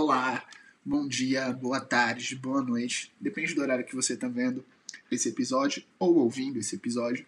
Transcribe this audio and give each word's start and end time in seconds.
Olá, 0.00 0.44
bom 0.84 1.08
dia, 1.08 1.52
boa 1.52 1.80
tarde, 1.80 2.36
boa 2.36 2.62
noite. 2.62 3.12
Depende 3.20 3.52
do 3.52 3.60
horário 3.60 3.84
que 3.84 3.96
você 3.96 4.12
está 4.12 4.28
vendo 4.28 4.64
esse 5.10 5.28
episódio 5.28 5.82
ou 5.98 6.18
ouvindo 6.18 6.56
esse 6.56 6.76
episódio. 6.76 7.26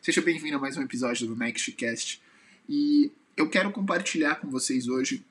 Seja 0.00 0.22
bem-vindo 0.22 0.56
a 0.56 0.60
mais 0.60 0.76
um 0.76 0.82
episódio 0.82 1.26
do 1.26 1.34
Nextcast. 1.34 2.22
E 2.68 3.10
eu 3.36 3.50
quero 3.50 3.72
compartilhar 3.72 4.36
com 4.36 4.48
vocês 4.48 4.86
hoje 4.86 5.26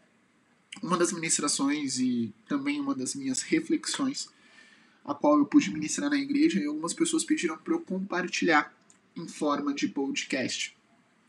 uma 0.83 0.97
das 0.97 1.13
ministrações 1.13 1.97
e 1.97 2.33
também 2.45 2.81
uma 2.81 2.93
das 2.93 3.15
minhas 3.15 3.41
reflexões, 3.41 4.27
a 5.05 5.15
qual 5.15 5.37
eu 5.37 5.45
pude 5.45 5.71
ministrar 5.71 6.09
na 6.09 6.17
igreja 6.17 6.59
e 6.59 6.65
algumas 6.65 6.93
pessoas 6.93 7.23
pediram 7.23 7.57
para 7.57 7.73
eu 7.73 7.79
compartilhar 7.79 8.69
em 9.15 9.29
forma 9.29 9.73
de 9.73 9.87
podcast. 9.87 10.75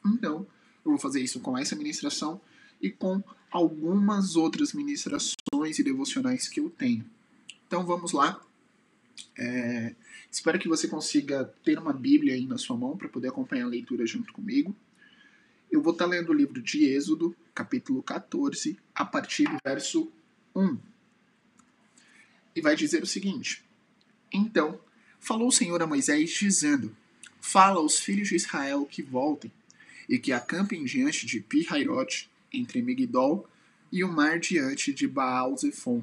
Então, 0.05 0.45
eu 0.85 0.91
vou 0.91 0.99
fazer 0.99 1.21
isso 1.21 1.39
com 1.39 1.57
essa 1.57 1.77
ministração 1.77 2.41
e 2.81 2.91
com 2.91 3.23
algumas 3.53 4.35
outras 4.35 4.73
ministrações 4.73 5.37
e 5.79 5.83
devocionais 5.83 6.48
que 6.48 6.61
eu 6.61 6.71
tenho. 6.71 7.05
Então 7.66 7.84
vamos 7.87 8.12
lá. 8.12 8.41
É, 9.39 9.95
espero 10.30 10.59
que 10.59 10.69
você 10.69 10.89
consiga 10.89 11.45
ter 11.65 11.79
uma 11.79 11.93
Bíblia 11.93 12.34
aí 12.34 12.47
na 12.47 12.59
sua 12.59 12.77
mão 12.77 12.97
para 12.97 13.09
poder 13.09 13.29
acompanhar 13.29 13.65
a 13.65 13.69
leitura 13.69 14.05
junto 14.06 14.33
comigo. 14.33 14.75
Eu 15.70 15.80
vou 15.80 15.93
estar 15.93 16.06
lendo 16.06 16.30
o 16.30 16.34
livro 16.34 16.61
de 16.61 16.84
Êxodo, 16.84 17.34
capítulo 17.55 18.03
14, 18.03 18.79
a 18.95 19.05
partir 19.05 19.45
do 19.45 19.56
verso 19.65 20.12
1. 20.55 20.79
E 22.55 22.61
vai 22.61 22.77
dizer 22.77 23.03
o 23.03 23.06
seguinte: 23.06 23.65
Então 24.31 24.79
falou 25.19 25.48
o 25.48 25.53
Senhor 25.53 25.81
a 25.83 25.87
Moisés, 25.87 26.31
dizendo: 26.31 26.95
Fala 27.41 27.79
aos 27.79 27.98
filhos 27.98 28.29
de 28.29 28.37
Israel 28.37 28.84
que 28.84 29.03
voltem 29.03 29.51
e 30.09 30.19
que 30.19 30.33
acampem 30.33 30.84
diante 30.84 31.25
de 31.25 31.41
Pi-Hairote, 31.41 32.31
entre 32.53 32.83
Migdol 32.83 33.48
e 33.92 34.02
o 34.02 34.10
mar 34.10 34.41
diante 34.41 34.92
de 34.92 35.06
Baal-Zephon. 35.06 36.02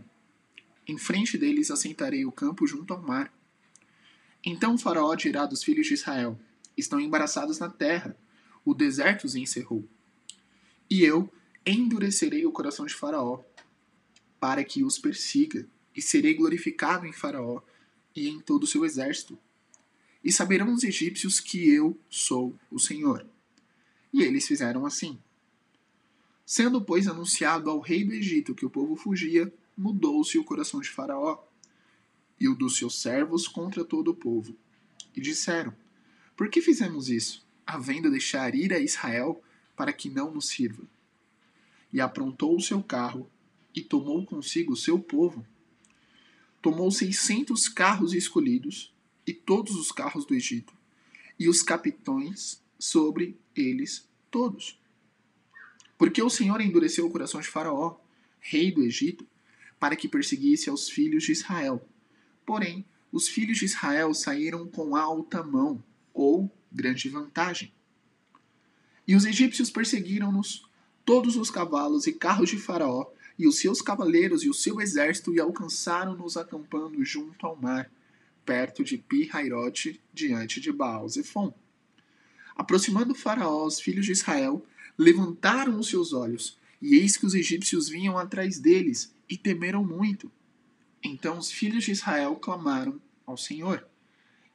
Em 0.87 0.97
frente 0.97 1.37
deles 1.37 1.71
assentarei 1.71 2.23
o 2.23 2.31
campo 2.31 2.67
junto 2.67 2.93
ao 2.93 3.01
mar. 3.01 3.33
Então 4.45 4.75
o 4.75 4.77
faraó 4.77 5.15
dirá 5.15 5.47
dos 5.47 5.63
filhos 5.63 5.87
de 5.87 5.95
Israel: 5.95 6.39
Estão 6.77 6.99
embaraçados 6.99 7.57
na 7.57 7.69
terra, 7.69 8.15
o 8.63 8.73
deserto 8.75 9.25
os 9.25 9.35
encerrou. 9.35 9.83
E 10.89 11.03
eu 11.03 11.31
endurecerei 11.65 12.45
o 12.45 12.51
coração 12.51 12.85
de 12.85 12.93
Faraó, 12.93 13.43
para 14.39 14.63
que 14.63 14.83
os 14.83 14.97
persiga, 14.97 15.67
e 15.95 16.01
serei 16.01 16.33
glorificado 16.33 17.05
em 17.05 17.11
Faraó 17.11 17.61
e 18.15 18.27
em 18.27 18.39
todo 18.39 18.63
o 18.63 18.67
seu 18.67 18.85
exército. 18.85 19.37
E 20.23 20.31
saberão 20.31 20.73
os 20.73 20.83
egípcios 20.83 21.39
que 21.39 21.69
eu 21.69 21.99
sou 22.09 22.55
o 22.71 22.79
Senhor. 22.79 23.25
E 24.11 24.23
eles 24.23 24.47
fizeram 24.47 24.85
assim. 24.85 25.19
Sendo, 26.51 26.81
pois, 26.81 27.07
anunciado 27.07 27.69
ao 27.69 27.79
rei 27.79 28.03
do 28.03 28.11
Egito 28.11 28.55
que 28.55 28.65
o 28.65 28.71
povo 28.71 28.95
fugia, 28.95 29.53
mudou-se 29.77 30.35
o 30.35 30.43
coração 30.43 30.81
de 30.81 30.89
Faraó 30.89 31.43
e 32.39 32.49
o 32.49 32.55
dos 32.55 32.75
seus 32.75 32.99
servos 32.99 33.47
contra 33.47 33.85
todo 33.85 34.09
o 34.09 34.15
povo. 34.15 34.55
E 35.15 35.21
disseram: 35.21 35.71
Por 36.35 36.49
que 36.49 36.59
fizemos 36.59 37.07
isso, 37.07 37.45
havendo 37.67 38.09
deixar 38.09 38.55
ir 38.55 38.73
a 38.73 38.79
Israel 38.79 39.39
para 39.75 39.93
que 39.93 40.09
não 40.09 40.33
nos 40.33 40.47
sirva? 40.47 40.81
E 41.93 42.01
aprontou 42.01 42.57
o 42.57 42.61
seu 42.61 42.81
carro 42.81 43.29
e 43.75 43.83
tomou 43.83 44.25
consigo 44.25 44.73
o 44.73 44.75
seu 44.75 44.97
povo. 44.97 45.45
Tomou 46.63 46.89
seiscentos 46.89 47.69
carros 47.69 48.11
escolhidos 48.11 48.91
e 49.23 49.33
todos 49.35 49.75
os 49.75 49.91
carros 49.91 50.25
do 50.25 50.33
Egito, 50.33 50.73
e 51.37 51.47
os 51.47 51.61
capitões 51.61 52.59
sobre 52.79 53.37
eles 53.55 54.09
todos 54.31 54.78
porque 55.99 56.23
o 56.23 56.29
Senhor 56.29 56.61
endureceu 56.61 57.05
o 57.05 57.11
coração 57.11 57.41
de 57.41 57.49
Faraó, 57.49 57.97
rei 58.39 58.71
do 58.71 58.81
Egito, 58.81 59.27
para 59.77 59.97
que 59.97 60.07
perseguisse 60.07 60.69
aos 60.69 60.89
filhos 60.89 61.25
de 61.25 61.33
Israel. 61.33 61.85
Porém, 62.45 62.85
os 63.11 63.27
filhos 63.27 63.57
de 63.57 63.65
Israel 63.65 64.13
saíram 64.13 64.65
com 64.65 64.95
alta 64.95 65.43
mão, 65.43 65.83
ou 66.13 66.49
grande 66.71 67.09
vantagem. 67.09 67.73
E 69.05 69.13
os 69.13 69.25
egípcios 69.25 69.69
perseguiram-nos, 69.69 70.65
todos 71.03 71.35
os 71.35 71.51
cavalos 71.51 72.07
e 72.07 72.13
carros 72.13 72.49
de 72.49 72.57
Faraó, 72.57 73.11
e 73.37 73.45
os 73.45 73.57
seus 73.57 73.81
cavaleiros 73.81 74.41
e 74.43 74.49
o 74.49 74.53
seu 74.53 74.79
exército, 74.79 75.33
e 75.33 75.39
alcançaram-nos 75.41 76.37
acampando 76.37 77.03
junto 77.03 77.45
ao 77.45 77.57
mar, 77.57 77.91
perto 78.45 78.85
de 78.85 78.97
Pi-Hairote, 78.97 79.99
diante 80.13 80.61
de 80.61 80.71
Baal-Zephon. 80.71 81.53
Aproximando 82.55 83.13
Faraó 83.13 83.65
os 83.65 83.81
filhos 83.81 84.05
de 84.05 84.13
Israel, 84.13 84.65
levantaram 84.99 85.79
os 85.79 85.87
seus 85.87 86.11
olhos, 86.11 86.57
e 86.81 86.97
eis 86.97 87.15
que 87.15 87.25
os 87.25 87.33
egípcios 87.33 87.87
vinham 87.87 88.17
atrás 88.17 88.59
deles, 88.59 89.13
e 89.29 89.37
temeram 89.37 89.81
muito. 89.81 90.29
Então 91.01 91.37
os 91.37 91.49
filhos 91.49 91.85
de 91.85 91.91
Israel 91.91 92.35
clamaram 92.35 92.99
ao 93.25 93.37
Senhor. 93.37 93.87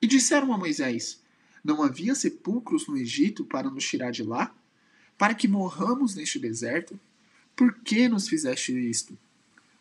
E 0.02 0.06
disseram 0.06 0.52
a 0.52 0.58
Moisés: 0.58 1.22
Não 1.64 1.82
havia 1.82 2.14
sepulcros 2.14 2.86
no 2.86 2.98
Egito 2.98 3.42
para 3.42 3.70
nos 3.70 3.88
tirar 3.88 4.10
de 4.10 4.22
lá? 4.22 4.54
Para 5.16 5.34
que 5.34 5.48
morramos 5.48 6.14
neste 6.14 6.38
deserto? 6.38 7.00
Por 7.56 7.72
que 7.78 8.06
nos 8.06 8.28
fizeste 8.28 8.72
isto? 8.72 9.16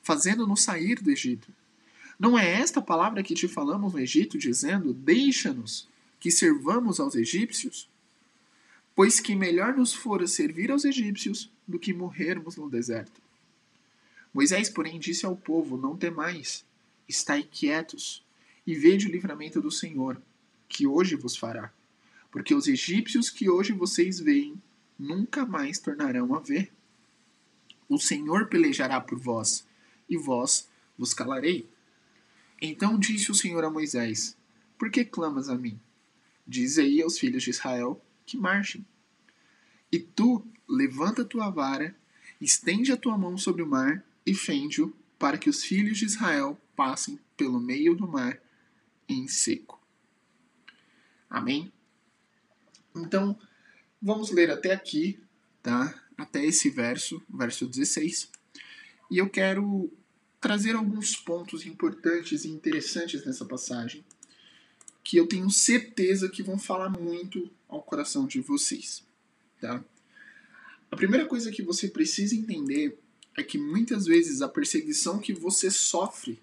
Fazendo-nos 0.02 0.62
sair 0.62 1.02
do 1.02 1.12
Egito. 1.12 1.52
Não 2.18 2.40
é 2.40 2.50
esta 2.50 2.82
palavra 2.82 3.24
que 3.24 3.34
te 3.34 3.50
falamos 3.50 3.92
no 3.92 4.00
Egito, 4.00 4.38
dizendo: 4.38 4.94
Deixa-nos 4.94 5.90
que 6.22 6.32
servamos 6.32 7.02
aos 7.02 7.16
egípcios? 7.16 7.90
Pois 8.96 9.20
que 9.20 9.36
melhor 9.36 9.76
nos 9.76 9.94
fora 9.94 10.28
servir 10.28 10.72
aos 10.72 10.86
egípcios 10.86 11.52
do 11.68 11.80
que 11.80 11.94
morrermos 11.94 12.56
no 12.56 12.70
deserto. 12.70 13.22
Moisés, 14.34 14.70
porém, 14.70 15.00
disse 15.00 15.26
ao 15.26 15.36
povo: 15.36 15.78
Não 15.78 15.98
temais, 15.98 16.66
estai 17.08 17.44
quietos, 17.44 18.24
e 18.66 18.76
vede 18.76 19.08
o 19.08 19.12
livramento 19.12 19.62
do 19.62 19.72
Senhor, 19.72 20.22
que 20.68 20.88
hoje 20.88 21.16
vos 21.16 21.36
fará. 21.36 21.72
Porque 22.32 22.56
os 22.56 22.68
egípcios 22.68 23.30
que 23.30 23.50
hoje 23.50 23.74
vocês 23.74 24.20
veem, 24.20 24.62
nunca 24.98 25.46
mais 25.46 25.80
tornarão 25.80 26.34
a 26.34 26.40
ver. 26.40 26.72
O 27.88 28.00
Senhor 28.00 28.48
pelejará 28.48 29.00
por 29.00 29.20
vós, 29.20 29.68
e 30.10 30.18
vós 30.18 30.68
vos 30.98 31.14
calarei. 31.14 31.68
Então 32.62 32.98
disse 32.98 33.32
o 33.32 33.36
Senhor 33.36 33.64
a 33.64 33.70
Moisés: 33.70 34.36
Por 34.78 34.90
que 34.90 35.04
clamas 35.06 35.50
a 35.50 35.56
mim? 35.56 35.80
Diz 36.46 36.78
aí 36.78 37.02
aos 37.02 37.20
filhos 37.20 37.44
de 37.44 37.52
Israel 37.52 38.02
que 38.26 38.38
marchem. 38.38 38.86
E 39.92 40.00
tu 40.00 40.46
levanta 40.68 41.24
tua 41.24 41.50
vara, 41.50 41.96
estende 42.40 42.92
a 42.92 42.98
tua 42.98 43.18
mão 43.18 43.38
sobre 43.38 43.62
o 43.62 43.68
mar 43.68 44.04
e 44.26 44.34
fende-o, 44.34 44.96
para 45.20 45.38
que 45.38 45.50
os 45.50 45.64
filhos 45.64 45.98
de 45.98 46.06
Israel 46.06 46.60
passem 46.76 47.20
pelo 47.38 47.60
meio 47.60 47.96
do 47.96 48.08
mar 48.08 48.40
em 49.08 49.28
seco. 49.28 49.82
Amém? 51.30 51.72
Então, 52.96 53.38
vamos 54.02 54.32
ler 54.32 54.52
até 54.52 54.74
aqui, 54.74 55.20
tá? 55.62 55.94
Até 56.18 56.46
esse 56.46 56.70
verso, 56.70 57.22
verso 57.30 57.66
16. 57.66 58.30
E 59.10 59.18
eu 59.18 59.30
quero 59.30 59.92
trazer 60.40 60.76
alguns 60.76 61.16
pontos 61.16 61.66
importantes 61.66 62.44
e 62.44 62.50
interessantes 62.50 63.26
nessa 63.26 63.46
passagem 63.46 64.04
que 65.04 65.18
eu 65.18 65.28
tenho 65.28 65.50
certeza 65.50 66.30
que 66.30 66.42
vão 66.42 66.58
falar 66.58 66.90
muito 66.90 67.50
ao 67.68 67.82
coração 67.82 68.26
de 68.26 68.40
vocês. 68.40 69.04
Tá? 69.60 69.84
A 70.90 70.96
primeira 70.96 71.26
coisa 71.26 71.52
que 71.52 71.62
você 71.62 71.88
precisa 71.88 72.36
entender 72.36 72.98
é 73.36 73.44
que 73.44 73.58
muitas 73.58 74.06
vezes 74.06 74.42
a 74.42 74.48
perseguição 74.48 75.20
que 75.20 75.34
você 75.34 75.70
sofre, 75.70 76.40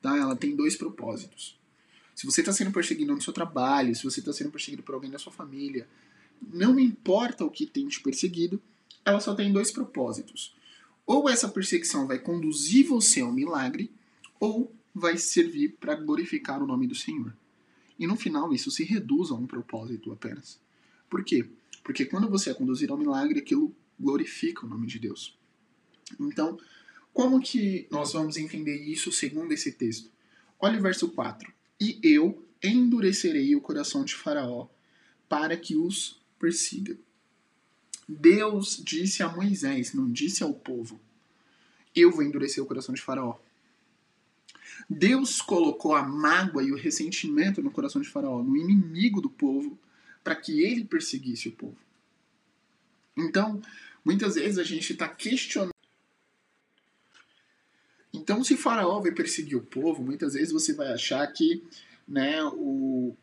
tá? 0.00 0.16
ela 0.16 0.34
tem 0.34 0.56
dois 0.56 0.74
propósitos. 0.74 1.56
Se 2.14 2.26
você 2.26 2.40
está 2.40 2.52
sendo 2.52 2.72
perseguido 2.72 3.14
no 3.14 3.20
seu 3.20 3.32
trabalho, 3.32 3.94
se 3.94 4.04
você 4.04 4.20
está 4.20 4.32
sendo 4.32 4.50
perseguido 4.50 4.82
por 4.82 4.94
alguém 4.94 5.10
da 5.10 5.18
sua 5.18 5.32
família, 5.32 5.86
não 6.52 6.78
importa 6.78 7.44
o 7.44 7.50
que 7.50 7.66
tem 7.66 7.86
te 7.88 8.00
perseguido, 8.00 8.60
ela 9.04 9.20
só 9.20 9.34
tem 9.34 9.52
dois 9.52 9.70
propósitos. 9.70 10.54
Ou 11.06 11.28
essa 11.28 11.48
perseguição 11.48 12.06
vai 12.06 12.18
conduzir 12.18 12.86
você 12.86 13.20
ao 13.20 13.32
milagre, 13.32 13.90
ou 14.38 14.72
vai 14.94 15.16
servir 15.16 15.76
para 15.80 15.94
glorificar 15.94 16.62
o 16.62 16.66
nome 16.66 16.86
do 16.86 16.94
Senhor. 16.94 17.34
E 17.98 18.06
no 18.06 18.16
final 18.16 18.52
isso 18.52 18.70
se 18.70 18.84
reduz 18.84 19.30
a 19.30 19.34
um 19.34 19.46
propósito 19.46 20.12
apenas. 20.12 20.58
Por 21.08 21.24
quê? 21.24 21.46
Porque 21.84 22.04
quando 22.04 22.28
você 22.28 22.50
é 22.50 22.54
conduzido 22.54 22.92
ao 22.92 22.98
milagre, 22.98 23.38
aquilo 23.38 23.74
glorifica 23.98 24.64
o 24.64 24.68
nome 24.68 24.86
de 24.86 24.98
Deus. 24.98 25.36
Então, 26.18 26.58
como 27.12 27.40
que 27.40 27.86
nós 27.90 28.12
vamos 28.12 28.36
entender 28.36 28.76
isso 28.76 29.12
segundo 29.12 29.52
esse 29.52 29.72
texto? 29.72 30.10
Olha 30.58 30.78
o 30.78 30.82
verso 30.82 31.08
4. 31.08 31.52
E 31.80 31.98
eu 32.02 32.46
endurecerei 32.62 33.54
o 33.54 33.60
coração 33.60 34.04
de 34.04 34.14
Faraó 34.14 34.68
para 35.28 35.56
que 35.56 35.76
os 35.76 36.20
persiga. 36.38 36.96
Deus 38.08 38.80
disse 38.84 39.22
a 39.22 39.28
Moisés, 39.28 39.92
não 39.92 40.10
disse 40.10 40.42
ao 40.42 40.52
povo: 40.52 41.00
Eu 41.94 42.10
vou 42.10 42.22
endurecer 42.22 42.62
o 42.62 42.66
coração 42.66 42.94
de 42.94 43.02
Faraó. 43.02 43.38
Deus 44.88 45.40
colocou 45.40 45.94
a 45.94 46.02
mágoa 46.02 46.62
e 46.62 46.72
o 46.72 46.76
ressentimento 46.76 47.62
no 47.62 47.70
coração 47.70 48.00
de 48.00 48.08
Faraó, 48.08 48.42
no 48.42 48.56
inimigo 48.56 49.20
do 49.20 49.30
povo, 49.30 49.78
para 50.22 50.36
que 50.36 50.62
ele 50.62 50.84
perseguisse 50.84 51.48
o 51.48 51.52
povo. 51.52 51.76
Então, 53.16 53.60
muitas 54.04 54.34
vezes 54.34 54.58
a 54.58 54.64
gente 54.64 54.92
está 54.92 55.08
questionando. 55.08 55.72
Então, 58.12 58.44
se 58.44 58.56
Faraó 58.56 59.00
vai 59.00 59.12
perseguir 59.12 59.56
o 59.56 59.62
povo, 59.62 60.02
muitas 60.02 60.34
vezes 60.34 60.52
você 60.52 60.74
vai 60.74 60.92
achar 60.92 61.26
que 61.28 61.62
né, 62.06 62.44
o, 62.44 63.16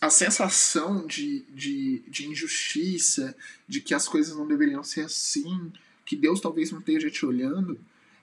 a 0.00 0.10
sensação 0.10 1.06
de, 1.06 1.40
de, 1.50 2.02
de 2.08 2.26
injustiça, 2.26 3.36
de 3.68 3.80
que 3.80 3.94
as 3.94 4.08
coisas 4.08 4.36
não 4.36 4.46
deveriam 4.46 4.82
ser 4.82 5.02
assim, 5.02 5.72
que 6.04 6.16
Deus 6.16 6.40
talvez 6.40 6.70
não 6.70 6.80
esteja 6.80 7.10
te 7.10 7.24
olhando, 7.24 7.78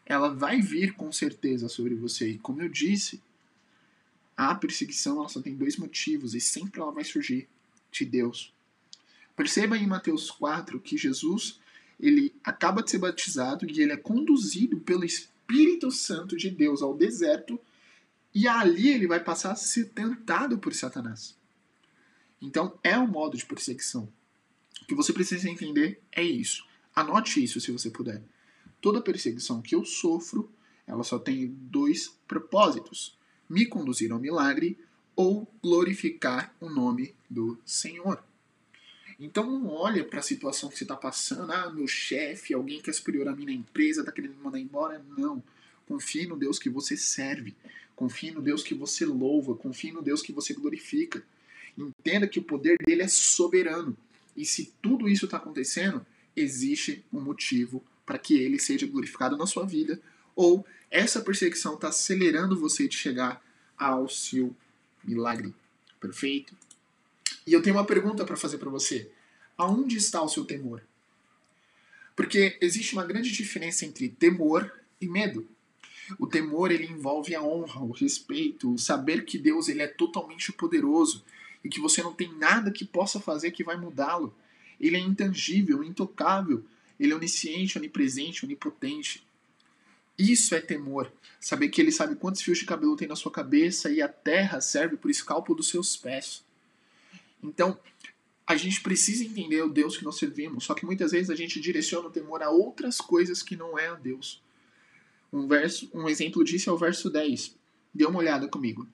ela 0.05 0.33
vai 0.33 0.61
vir 0.61 0.93
com 0.93 1.11
certeza 1.11 1.69
sobre 1.69 1.95
você. 1.95 2.31
E 2.31 2.37
como 2.37 2.61
eu 2.61 2.69
disse, 2.69 3.21
a 4.35 4.55
perseguição 4.55 5.19
ela 5.19 5.29
só 5.29 5.41
tem 5.41 5.55
dois 5.55 5.77
motivos 5.77 6.33
e 6.33 6.41
sempre 6.41 6.81
ela 6.81 6.91
vai 6.91 7.03
surgir 7.03 7.47
de 7.91 8.05
Deus. 8.05 8.53
Perceba 9.35 9.77
em 9.77 9.87
Mateus 9.87 10.29
4 10.31 10.79
que 10.79 10.97
Jesus 10.97 11.59
ele 11.99 12.33
acaba 12.43 12.81
de 12.81 12.89
ser 12.89 12.97
batizado 12.97 13.69
e 13.69 13.81
ele 13.81 13.91
é 13.91 13.97
conduzido 13.97 14.79
pelo 14.79 15.05
Espírito 15.05 15.91
Santo 15.91 16.35
de 16.35 16.49
Deus 16.49 16.81
ao 16.81 16.97
deserto 16.97 17.59
e 18.33 18.47
ali 18.47 18.89
ele 18.89 19.07
vai 19.07 19.19
passar 19.19 19.51
a 19.51 19.55
ser 19.55 19.89
tentado 19.89 20.57
por 20.57 20.73
Satanás. 20.73 21.35
Então 22.41 22.77
é 22.83 22.97
um 22.97 23.07
modo 23.07 23.37
de 23.37 23.45
perseguição. 23.45 24.11
O 24.81 24.85
que 24.85 24.95
você 24.95 25.13
precisa 25.13 25.49
entender 25.49 26.01
é 26.11 26.23
isso. 26.23 26.65
Anote 26.95 27.43
isso 27.43 27.61
se 27.61 27.71
você 27.71 27.89
puder. 27.89 28.21
Toda 28.81 29.01
perseguição 29.01 29.61
que 29.61 29.75
eu 29.75 29.85
sofro, 29.85 30.51
ela 30.87 31.03
só 31.03 31.19
tem 31.19 31.47
dois 31.47 32.17
propósitos: 32.27 33.17
me 33.47 33.65
conduzir 33.65 34.11
ao 34.11 34.19
milagre 34.19 34.77
ou 35.15 35.47
glorificar 35.61 36.53
o 36.59 36.69
nome 36.69 37.13
do 37.29 37.57
Senhor. 37.65 38.23
Então 39.19 39.45
não 39.45 39.67
olha 39.67 40.03
para 40.03 40.19
a 40.19 40.23
situação 40.23 40.67
que 40.67 40.77
você 40.77 40.83
está 40.83 40.95
passando, 40.95 41.51
ah, 41.51 41.69
meu 41.69 41.87
chefe, 41.87 42.55
alguém 42.55 42.81
que 42.81 42.89
é 42.89 42.93
superior 42.93 43.27
a 43.27 43.35
mim 43.35 43.45
na 43.45 43.51
empresa, 43.51 44.01
está 44.01 44.11
querendo 44.11 44.33
me 44.33 44.43
mandar 44.43 44.59
embora. 44.59 45.03
Não. 45.15 45.43
Confie 45.87 46.25
no 46.25 46.35
Deus 46.35 46.57
que 46.57 46.71
você 46.71 46.97
serve. 46.97 47.55
Confie 47.95 48.31
no 48.31 48.41
Deus 48.41 48.63
que 48.63 48.73
você 48.73 49.05
louva. 49.05 49.53
Confie 49.53 49.91
no 49.91 50.01
Deus 50.01 50.23
que 50.23 50.31
você 50.31 50.55
glorifica. 50.55 51.23
Entenda 51.77 52.27
que 52.27 52.39
o 52.39 52.43
poder 52.43 52.77
dele 52.83 53.03
é 53.03 53.07
soberano. 53.07 53.95
E 54.35 54.43
se 54.43 54.73
tudo 54.81 55.07
isso 55.07 55.25
está 55.25 55.37
acontecendo, 55.37 56.03
existe 56.35 57.05
um 57.13 57.21
motivo 57.21 57.83
para 58.11 58.19
que 58.19 58.37
ele 58.37 58.59
seja 58.59 58.85
glorificado 58.85 59.37
na 59.37 59.47
sua 59.47 59.65
vida, 59.65 59.97
ou 60.35 60.67
essa 60.89 61.21
perseguição 61.21 61.75
está 61.75 61.87
acelerando 61.87 62.59
você 62.59 62.85
de 62.85 62.97
chegar 62.97 63.41
ao 63.77 64.09
seu 64.09 64.53
milagre. 65.01 65.55
Perfeito? 65.97 66.53
E 67.47 67.53
eu 67.53 67.61
tenho 67.61 67.77
uma 67.77 67.85
pergunta 67.85 68.25
para 68.25 68.35
fazer 68.35 68.57
para 68.57 68.69
você. 68.69 69.09
Aonde 69.57 69.95
está 69.95 70.21
o 70.21 70.27
seu 70.27 70.43
temor? 70.43 70.83
Porque 72.13 72.57
existe 72.59 72.91
uma 72.91 73.05
grande 73.05 73.31
diferença 73.31 73.85
entre 73.85 74.09
temor 74.09 74.69
e 74.99 75.07
medo. 75.07 75.47
O 76.19 76.27
temor 76.27 76.69
ele 76.69 76.87
envolve 76.87 77.33
a 77.33 77.41
honra, 77.41 77.81
o 77.81 77.91
respeito, 77.91 78.73
o 78.73 78.77
saber 78.77 79.23
que 79.23 79.37
Deus 79.37 79.69
ele 79.69 79.83
é 79.83 79.87
totalmente 79.87 80.51
poderoso 80.51 81.23
e 81.63 81.69
que 81.69 81.79
você 81.79 82.03
não 82.03 82.11
tem 82.11 82.29
nada 82.33 82.71
que 82.71 82.83
possa 82.83 83.21
fazer 83.21 83.51
que 83.51 83.63
vai 83.63 83.77
mudá-lo. 83.77 84.35
Ele 84.81 84.97
é 84.97 84.99
intangível, 84.99 85.81
intocável, 85.81 86.65
ele 86.99 87.13
é 87.13 87.15
onisciente, 87.15 87.77
onipresente, 87.77 88.45
onipotente. 88.45 89.25
Isso 90.17 90.53
é 90.53 90.61
temor. 90.61 91.11
Saber 91.39 91.69
que 91.69 91.81
ele 91.81 91.91
sabe 91.91 92.15
quantos 92.15 92.41
fios 92.41 92.59
de 92.59 92.65
cabelo 92.65 92.95
tem 92.95 93.07
na 93.07 93.15
sua 93.15 93.31
cabeça 93.31 93.89
e 93.89 94.01
a 94.01 94.07
terra 94.07 94.61
serve 94.61 94.97
por 94.97 95.09
escalpo 95.09 95.55
dos 95.55 95.69
seus 95.69 95.97
pés. 95.97 96.43
Então, 97.41 97.79
a 98.45 98.55
gente 98.55 98.81
precisa 98.81 99.23
entender 99.23 99.61
o 99.63 99.69
Deus 99.69 99.97
que 99.97 100.03
nós 100.03 100.17
servimos, 100.17 100.65
só 100.65 100.73
que 100.73 100.85
muitas 100.85 101.11
vezes 101.11 101.29
a 101.29 101.35
gente 101.35 101.59
direciona 101.59 102.07
o 102.07 102.11
temor 102.11 102.43
a 102.43 102.49
outras 102.49 102.99
coisas 102.99 103.41
que 103.41 103.55
não 103.55 103.79
é 103.79 103.87
a 103.87 103.95
Deus. 103.95 104.41
Um, 105.31 105.47
verso, 105.47 105.89
um 105.93 106.09
exemplo 106.09 106.43
disso 106.43 106.69
é 106.69 106.73
o 106.73 106.77
verso 106.77 107.09
10. 107.09 107.55
Dê 107.93 108.05
uma 108.05 108.19
olhada 108.19 108.47
comigo. 108.47 108.87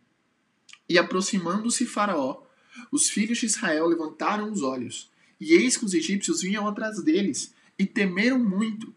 E 0.88 0.98
aproximando-se 0.98 1.86
Faraó, 1.86 2.44
os 2.92 3.10
filhos 3.10 3.40
de 3.40 3.48
Israel 3.48 3.88
levantaram 3.88 4.52
os 4.52 4.62
olhos, 4.62 5.10
e 5.40 5.54
eis 5.54 5.76
que 5.76 5.86
os 5.86 5.94
egípcios 5.94 6.42
vinham 6.42 6.68
atrás 6.68 7.02
deles, 7.04 7.54
e 7.78 7.86
temeram 7.86 8.40
muito. 8.40 8.94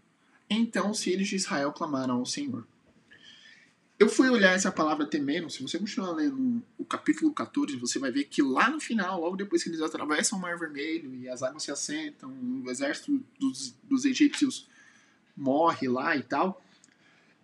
Então 0.48 0.90
os 0.90 1.02
filhos 1.02 1.28
de 1.28 1.36
Israel 1.36 1.72
clamaram 1.72 2.14
ao 2.14 2.26
Senhor. 2.26 2.66
Eu 3.98 4.08
fui 4.08 4.30
olhar 4.30 4.54
essa 4.54 4.72
palavra 4.72 5.04
temeram, 5.04 5.50
se 5.50 5.62
você 5.62 5.78
continuar 5.78 6.12
lendo 6.12 6.62
o 6.78 6.84
capítulo 6.86 7.34
14, 7.34 7.76
você 7.76 7.98
vai 7.98 8.10
ver 8.10 8.24
que 8.24 8.40
lá 8.40 8.70
no 8.70 8.80
final, 8.80 9.20
logo 9.20 9.36
depois 9.36 9.62
que 9.62 9.68
eles 9.68 9.82
atravessam 9.82 10.38
o 10.38 10.40
Mar 10.40 10.58
Vermelho 10.58 11.14
e 11.14 11.28
as 11.28 11.42
águas 11.42 11.64
se 11.64 11.70
assentam, 11.70 12.34
o 12.64 12.70
exército 12.70 13.22
dos, 13.38 13.74
dos 13.84 14.06
egípcios 14.06 14.66
morre 15.36 15.86
lá 15.86 16.16
e 16.16 16.22
tal, 16.22 16.64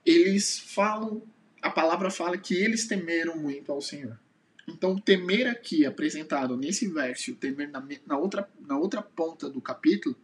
eles 0.05 0.59
falam, 0.59 1.23
a 1.61 1.69
palavra 1.69 2.11
fala 2.11 2.39
que 2.39 2.55
eles 2.55 2.87
temeram 2.87 3.37
muito 3.37 3.71
ao 3.71 3.83
Senhor. 3.83 4.19
Então, 4.67 4.97
temer 4.99 5.47
aqui, 5.49 5.85
apresentado 5.85 6.57
nesse 6.57 6.89
verso, 6.89 7.35
temer 7.35 7.71
na, 7.71 7.87
na, 8.07 8.17
outra, 8.17 8.49
na 8.67 8.79
outra 8.79 9.03
ponta 9.03 9.51
do 9.51 9.61
capítulo, 9.61 10.17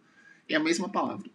é 0.54 0.56
a 0.56 0.60
mesma 0.60 0.88
palavra. 0.88 1.31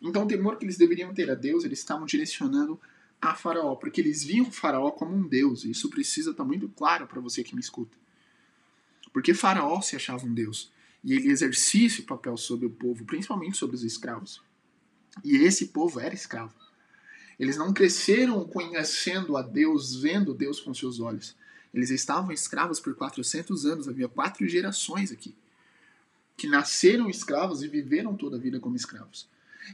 Então, 0.00 0.24
o 0.24 0.26
temor 0.26 0.56
que 0.56 0.64
eles 0.64 0.76
deveriam 0.76 1.14
ter 1.14 1.30
a 1.30 1.34
Deus, 1.34 1.64
eles 1.64 1.78
estavam 1.78 2.06
direcionando 2.06 2.80
a 3.20 3.34
Faraó, 3.34 3.76
porque 3.76 4.00
eles 4.00 4.24
viam 4.24 4.50
Faraó 4.50 4.90
como 4.90 5.14
um 5.14 5.28
Deus. 5.28 5.64
E 5.64 5.70
isso 5.70 5.88
precisa 5.88 6.32
estar 6.32 6.44
muito 6.44 6.68
claro 6.68 7.06
para 7.06 7.20
você 7.20 7.44
que 7.44 7.54
me 7.54 7.60
escuta. 7.60 7.96
Porque 9.12 9.32
Faraó 9.32 9.80
se 9.80 9.94
achava 9.94 10.26
um 10.26 10.34
Deus. 10.34 10.72
E 11.04 11.14
ele 11.14 11.30
exercia 11.30 11.86
esse 11.86 12.02
papel 12.02 12.36
sobre 12.36 12.66
o 12.66 12.70
povo, 12.70 13.04
principalmente 13.04 13.56
sobre 13.56 13.76
os 13.76 13.84
escravos. 13.84 14.42
E 15.22 15.36
esse 15.36 15.66
povo 15.66 16.00
era 16.00 16.14
escravo. 16.14 16.54
Eles 17.38 17.56
não 17.56 17.72
cresceram 17.72 18.44
conhecendo 18.44 19.36
a 19.36 19.42
Deus, 19.42 19.94
vendo 19.96 20.34
Deus 20.34 20.60
com 20.60 20.74
seus 20.74 20.98
olhos. 20.98 21.36
Eles 21.72 21.90
estavam 21.90 22.32
escravos 22.32 22.80
por 22.80 22.94
400 22.94 23.66
anos, 23.66 23.88
havia 23.88 24.08
quatro 24.08 24.46
gerações 24.48 25.12
aqui 25.12 25.34
que 26.36 26.46
nasceram 26.46 27.08
escravos 27.08 27.62
e 27.62 27.68
viveram 27.68 28.16
toda 28.16 28.36
a 28.36 28.40
vida 28.40 28.58
como 28.58 28.76
escravos. 28.76 29.28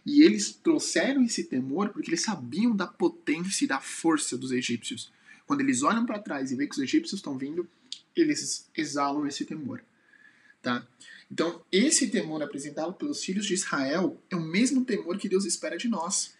E 0.04 0.22
eles 0.22 0.52
trouxeram 0.52 1.22
esse 1.24 1.44
temor 1.44 1.90
porque 1.90 2.10
eles 2.10 2.22
sabiam 2.22 2.74
da 2.74 2.86
potência 2.86 3.64
e 3.64 3.68
da 3.68 3.80
força 3.80 4.36
dos 4.36 4.52
egípcios. 4.52 5.10
Quando 5.46 5.60
eles 5.60 5.82
olham 5.82 6.04
para 6.04 6.18
trás 6.18 6.50
e 6.50 6.56
veem 6.56 6.68
que 6.68 6.74
os 6.74 6.82
egípcios 6.82 7.18
estão 7.18 7.38
vindo, 7.38 7.66
eles 8.14 8.68
exalam 8.76 9.26
esse 9.26 9.44
temor. 9.44 9.82
Tá? 10.60 10.86
Então, 11.30 11.62
esse 11.70 12.08
temor 12.08 12.42
apresentado 12.42 12.92
pelos 12.94 13.22
filhos 13.22 13.46
de 13.46 13.54
Israel 13.54 14.20
é 14.30 14.36
o 14.36 14.40
mesmo 14.40 14.84
temor 14.84 15.18
que 15.18 15.28
Deus 15.28 15.44
espera 15.44 15.76
de 15.76 15.88
nós. 15.88 16.34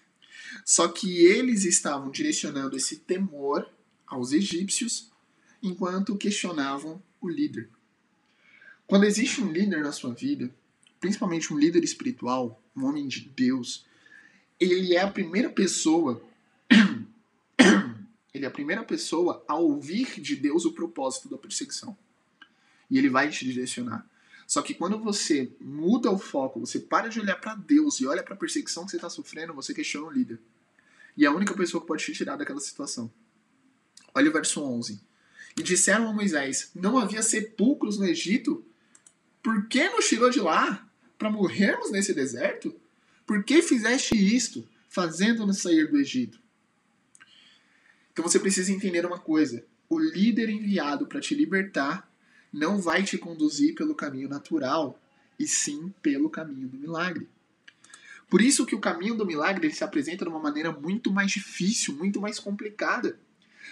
Só 0.65 0.89
que 0.89 1.25
eles 1.25 1.65
estavam 1.65 2.11
direcionando 2.11 2.77
esse 2.77 2.97
temor 2.97 3.69
aos 4.07 4.33
egípcios 4.33 5.11
enquanto 5.63 6.17
questionavam 6.17 7.03
o 7.21 7.29
líder. 7.29 7.69
Quando 8.89 9.05
existe 9.05 9.43
um 9.43 9.53
líder 9.53 9.83
na 9.83 9.93
sua 9.93 10.15
vida, 10.15 10.51
principalmente 10.99 11.53
um 11.53 11.59
líder 11.59 11.85
espiritual, 11.85 12.61
um 12.75 12.87
homem 12.87 13.07
de 13.07 13.21
Deus, 13.21 13.85
ele 14.59 14.95
é 14.95 15.03
a 15.03 15.11
primeira 15.11 15.51
pessoa 15.51 16.23
ele 18.33 18.45
é 18.45 18.49
a 18.49 18.51
primeira 18.51 18.83
pessoa 18.83 19.45
a 19.47 19.57
ouvir 19.57 20.19
de 20.21 20.35
Deus 20.35 20.65
o 20.65 20.73
propósito 20.73 21.29
da 21.29 21.37
perseguição. 21.37 21.97
E 22.91 22.97
ele 22.97 23.11
vai 23.11 23.29
te 23.29 23.45
direcionar. 23.45 24.09
Só 24.47 24.63
que 24.63 24.73
quando 24.73 24.99
você 24.99 25.53
muda 25.61 26.11
o 26.11 26.19
foco, 26.19 26.61
você 26.61 26.81
para 26.81 27.09
de 27.09 27.21
olhar 27.21 27.37
para 27.37 27.55
Deus 27.55 28.01
e 28.01 28.07
olha 28.07 28.23
para 28.23 28.33
a 28.33 28.39
perseguição 28.39 28.87
que 28.87 28.93
você 28.93 28.97
está 28.97 29.11
sofrendo, 29.11 29.53
você 29.53 29.75
questiona 29.75 30.07
o 30.07 30.11
líder. 30.11 30.41
E 31.15 31.27
é 31.27 31.29
a 31.29 31.33
única 31.33 31.53
pessoa 31.53 31.83
que 31.83 31.87
pode 31.87 32.03
te 32.03 32.15
tirar 32.15 32.37
daquela 32.37 32.61
situação. 32.61 33.13
Olha 34.15 34.31
o 34.31 34.33
verso 34.33 34.63
11. 34.63 34.99
E 35.59 35.63
disseram 35.63 36.09
a 36.09 36.13
Moisés: 36.15 36.71
Não 36.75 36.97
havia 36.97 37.23
sepulcros 37.23 37.99
no 37.99 38.07
Egito? 38.07 38.65
Por 39.43 39.67
que 39.69 39.89
nos 39.89 40.09
tirou 40.09 40.31
de 40.31 40.41
lá? 40.41 40.87
Para 41.17 41.31
morrermos 41.31 41.91
nesse 41.91 42.15
deserto? 42.15 42.75
Por 43.27 43.45
que 43.45 43.61
fizeste 43.63 44.15
isto, 44.15 44.67
fazendo-nos 44.89 45.61
sair 45.61 45.91
do 45.91 45.99
Egito? 45.99 46.39
Então 48.13 48.23
você 48.27 48.39
precisa 48.39 48.73
entender 48.73 49.05
uma 49.05 49.19
coisa: 49.19 49.65
o 49.89 49.99
líder 49.99 50.49
enviado 50.49 51.07
para 51.07 51.21
te 51.21 51.35
libertar 51.35 52.11
não 52.53 52.81
vai 52.81 53.03
te 53.03 53.19
conduzir 53.19 53.75
pelo 53.75 53.95
caminho 53.95 54.29
natural, 54.29 55.01
e 55.39 55.47
sim 55.47 55.93
pelo 56.03 56.29
caminho 56.29 56.69
do 56.69 56.77
milagre. 56.77 57.29
Por 58.29 58.43
isso 58.43 58.67
que 58.67 58.75
o 58.75 58.81
caminho 58.81 59.15
do 59.15 59.25
milagre 59.25 59.71
se 59.73 59.85
apresenta 59.85 60.25
de 60.25 60.31
uma 60.31 60.41
maneira 60.41 60.71
muito 60.73 61.11
mais 61.11 61.31
difícil, 61.31 61.95
muito 61.95 62.21
mais 62.21 62.39
complicada. 62.39 63.19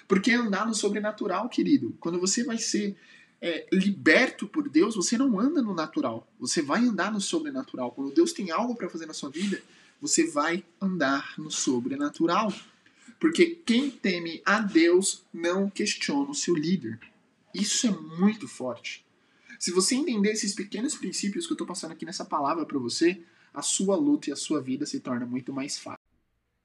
Porque 0.06 0.32
andar 0.32 0.66
no 0.66 0.75
sobrenatural, 0.75 1.49
querido, 1.49 1.96
quando 2.00 2.20
você 2.20 2.44
vai 2.44 2.58
ser 2.58 2.96
é, 3.40 3.66
liberto 3.72 4.46
por 4.46 4.68
Deus, 4.68 4.96
você 4.96 5.16
não 5.18 5.38
anda 5.38 5.62
no 5.62 5.74
natural, 5.74 6.26
você 6.38 6.62
vai 6.62 6.80
andar 6.80 7.12
no 7.12 7.20
sobrenatural. 7.20 7.92
Quando 7.92 8.14
Deus 8.14 8.32
tem 8.32 8.50
algo 8.50 8.74
para 8.74 8.88
fazer 8.88 9.06
na 9.06 9.12
sua 9.12 9.30
vida, 9.30 9.62
você 10.00 10.26
vai 10.26 10.64
andar 10.80 11.34
no 11.38 11.50
sobrenatural. 11.50 12.52
Porque 13.18 13.46
quem 13.46 13.90
teme 13.90 14.42
a 14.44 14.60
Deus 14.60 15.24
não 15.32 15.70
questiona 15.70 16.30
o 16.30 16.34
seu 16.34 16.54
líder. 16.54 17.00
Isso 17.54 17.86
é 17.86 17.90
muito 17.90 18.46
forte. 18.46 19.06
Se 19.58 19.70
você 19.70 19.94
entender 19.94 20.32
esses 20.32 20.54
pequenos 20.54 20.94
princípios 20.94 21.46
que 21.46 21.52
eu 21.52 21.54
estou 21.54 21.66
passando 21.66 21.92
aqui 21.92 22.04
nessa 22.04 22.24
palavra 22.24 22.66
para 22.66 22.78
você, 22.78 23.22
a 23.54 23.62
sua 23.62 23.96
luta 23.96 24.28
e 24.28 24.32
a 24.32 24.36
sua 24.36 24.60
vida 24.60 24.84
se 24.84 25.00
torna 25.00 25.24
muito 25.24 25.52
mais 25.52 25.78
fácil. 25.78 26.04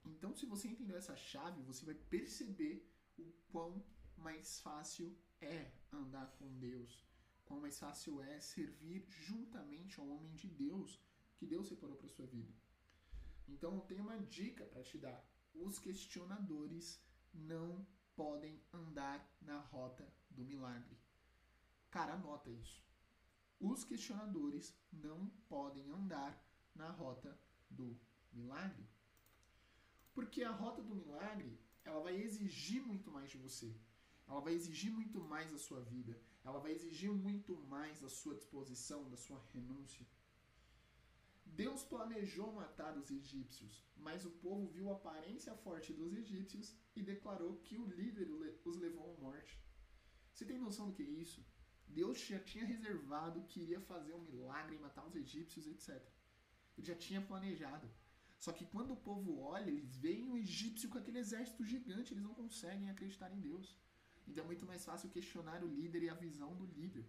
Então 0.05 0.35
se 0.35 0.45
você 0.45 0.67
entender 0.67 0.95
essa 0.95 1.15
chave, 1.15 1.61
você 1.65 1.85
vai 1.85 1.95
perceber 2.09 2.85
o 3.17 3.23
quão 3.49 3.81
mais 4.17 4.59
fácil 4.59 5.15
é 5.41 5.71
andar 5.91 6.27
com 6.37 6.57
Deus, 6.59 7.05
quão 7.45 7.59
mais 7.59 7.77
fácil 7.79 8.21
é 8.21 8.39
servir 8.39 9.05
juntamente 9.09 9.99
ao 9.99 10.07
homem 10.07 10.33
de 10.35 10.47
Deus 10.47 10.99
que 11.35 11.45
Deus 11.45 11.67
separou 11.67 11.97
para 11.97 12.07
sua 12.07 12.25
vida. 12.27 12.53
Então, 13.47 13.75
eu 13.75 13.81
tenho 13.81 14.03
uma 14.03 14.19
dica 14.19 14.65
para 14.65 14.83
te 14.83 14.97
dar. 14.97 15.25
Os 15.53 15.79
questionadores 15.79 17.03
não 17.33 17.85
podem 18.15 18.61
andar 18.71 19.29
na 19.41 19.59
rota 19.59 20.07
do 20.29 20.45
milagre. 20.45 20.97
Cara, 21.89 22.13
anota 22.13 22.49
isso. 22.49 22.85
Os 23.59 23.83
questionadores 23.83 24.73
não 24.91 25.29
podem 25.49 25.89
andar 25.89 26.41
na 26.73 26.89
rota 26.89 27.37
do 27.69 27.99
milagre. 28.31 28.87
Porque 30.13 30.43
a 30.43 30.51
rota 30.51 30.81
do 30.81 30.95
milagre, 30.95 31.59
ela 31.83 32.01
vai 32.01 32.15
exigir 32.15 32.81
muito 32.81 33.11
mais 33.11 33.29
de 33.29 33.37
você. 33.37 33.75
Ela 34.31 34.39
vai 34.39 34.53
exigir 34.53 34.89
muito 34.89 35.19
mais 35.19 35.51
da 35.51 35.57
sua 35.57 35.81
vida. 35.81 36.17
Ela 36.45 36.57
vai 36.57 36.71
exigir 36.71 37.11
muito 37.11 37.53
mais 37.73 37.99
da 37.99 38.07
sua 38.07 38.33
disposição, 38.33 39.09
da 39.09 39.17
sua 39.17 39.39
renúncia. 39.53 40.07
Deus 41.45 41.83
planejou 41.83 42.53
matar 42.53 42.97
os 42.97 43.11
egípcios, 43.11 43.85
mas 43.97 44.25
o 44.25 44.31
povo 44.43 44.69
viu 44.69 44.89
a 44.89 44.93
aparência 44.93 45.53
forte 45.57 45.91
dos 45.91 46.13
egípcios 46.13 46.73
e 46.95 47.01
declarou 47.01 47.57
que 47.57 47.77
o 47.77 47.85
líder 47.85 48.29
os 48.63 48.77
levou 48.77 49.13
à 49.13 49.19
morte. 49.19 49.59
Você 50.33 50.45
tem 50.45 50.57
noção 50.57 50.87
do 50.87 50.93
que 50.93 51.03
é 51.03 51.13
isso? 51.25 51.45
Deus 51.85 52.17
já 52.19 52.39
tinha 52.39 52.65
reservado 52.65 53.43
que 53.49 53.59
iria 53.59 53.81
fazer 53.81 54.13
um 54.13 54.23
milagre, 54.23 54.79
matar 54.79 55.05
os 55.05 55.15
egípcios, 55.15 55.67
etc. 55.67 55.89
Ele 56.77 56.87
já 56.87 56.95
tinha 56.95 57.21
planejado. 57.21 57.91
Só 58.37 58.53
que 58.53 58.65
quando 58.65 58.93
o 58.93 59.03
povo 59.09 59.41
olha, 59.41 59.69
eles 59.69 59.97
veem 59.97 60.31
o 60.31 60.37
egípcio 60.37 60.89
com 60.89 60.97
aquele 60.97 61.19
exército 61.19 61.65
gigante, 61.65 62.13
eles 62.13 62.23
não 62.23 62.33
conseguem 62.33 62.89
acreditar 62.89 63.29
em 63.29 63.41
Deus. 63.41 63.77
Então 64.27 64.43
é 64.43 64.47
muito 64.47 64.65
mais 64.65 64.83
fácil 64.85 65.09
questionar 65.09 65.63
o 65.63 65.67
líder 65.67 66.03
e 66.03 66.09
a 66.09 66.13
visão 66.13 66.55
do 66.55 66.65
líder. 66.65 67.05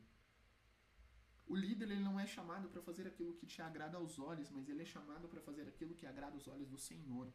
O 1.46 1.54
líder 1.54 1.90
ele 1.90 2.00
não 2.00 2.18
é 2.18 2.26
chamado 2.26 2.68
para 2.68 2.80
fazer 2.80 3.06
aquilo 3.06 3.34
que 3.34 3.46
te 3.46 3.60
agrada 3.60 3.96
aos 3.96 4.18
olhos, 4.18 4.50
mas 4.50 4.68
ele 4.68 4.82
é 4.82 4.84
chamado 4.84 5.28
para 5.28 5.40
fazer 5.40 5.68
aquilo 5.68 5.94
que 5.94 6.06
agrada 6.06 6.34
aos 6.34 6.48
olhos 6.48 6.68
do 6.68 6.78
Senhor. 6.78 7.32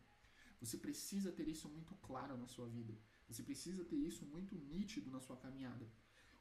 Você 0.60 0.78
precisa 0.78 1.32
ter 1.32 1.48
isso 1.48 1.70
muito 1.70 1.94
claro 1.96 2.38
na 2.38 2.48
sua 2.48 2.68
vida. 2.68 2.94
Você 3.28 3.44
precisa 3.44 3.84
ter 3.86 3.98
isso 3.98 4.26
muito 4.26 4.56
nítido 4.56 5.12
na 5.12 5.20
sua 5.20 5.38
caminhada. 5.38 5.88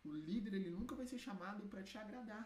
O 0.05 0.13
líder 0.13 0.55
ele 0.55 0.71
nunca 0.71 0.95
vai 0.95 1.07
ser 1.07 1.19
chamado 1.19 1.67
para 1.67 1.83
te 1.83 1.99
agradar, 1.99 2.45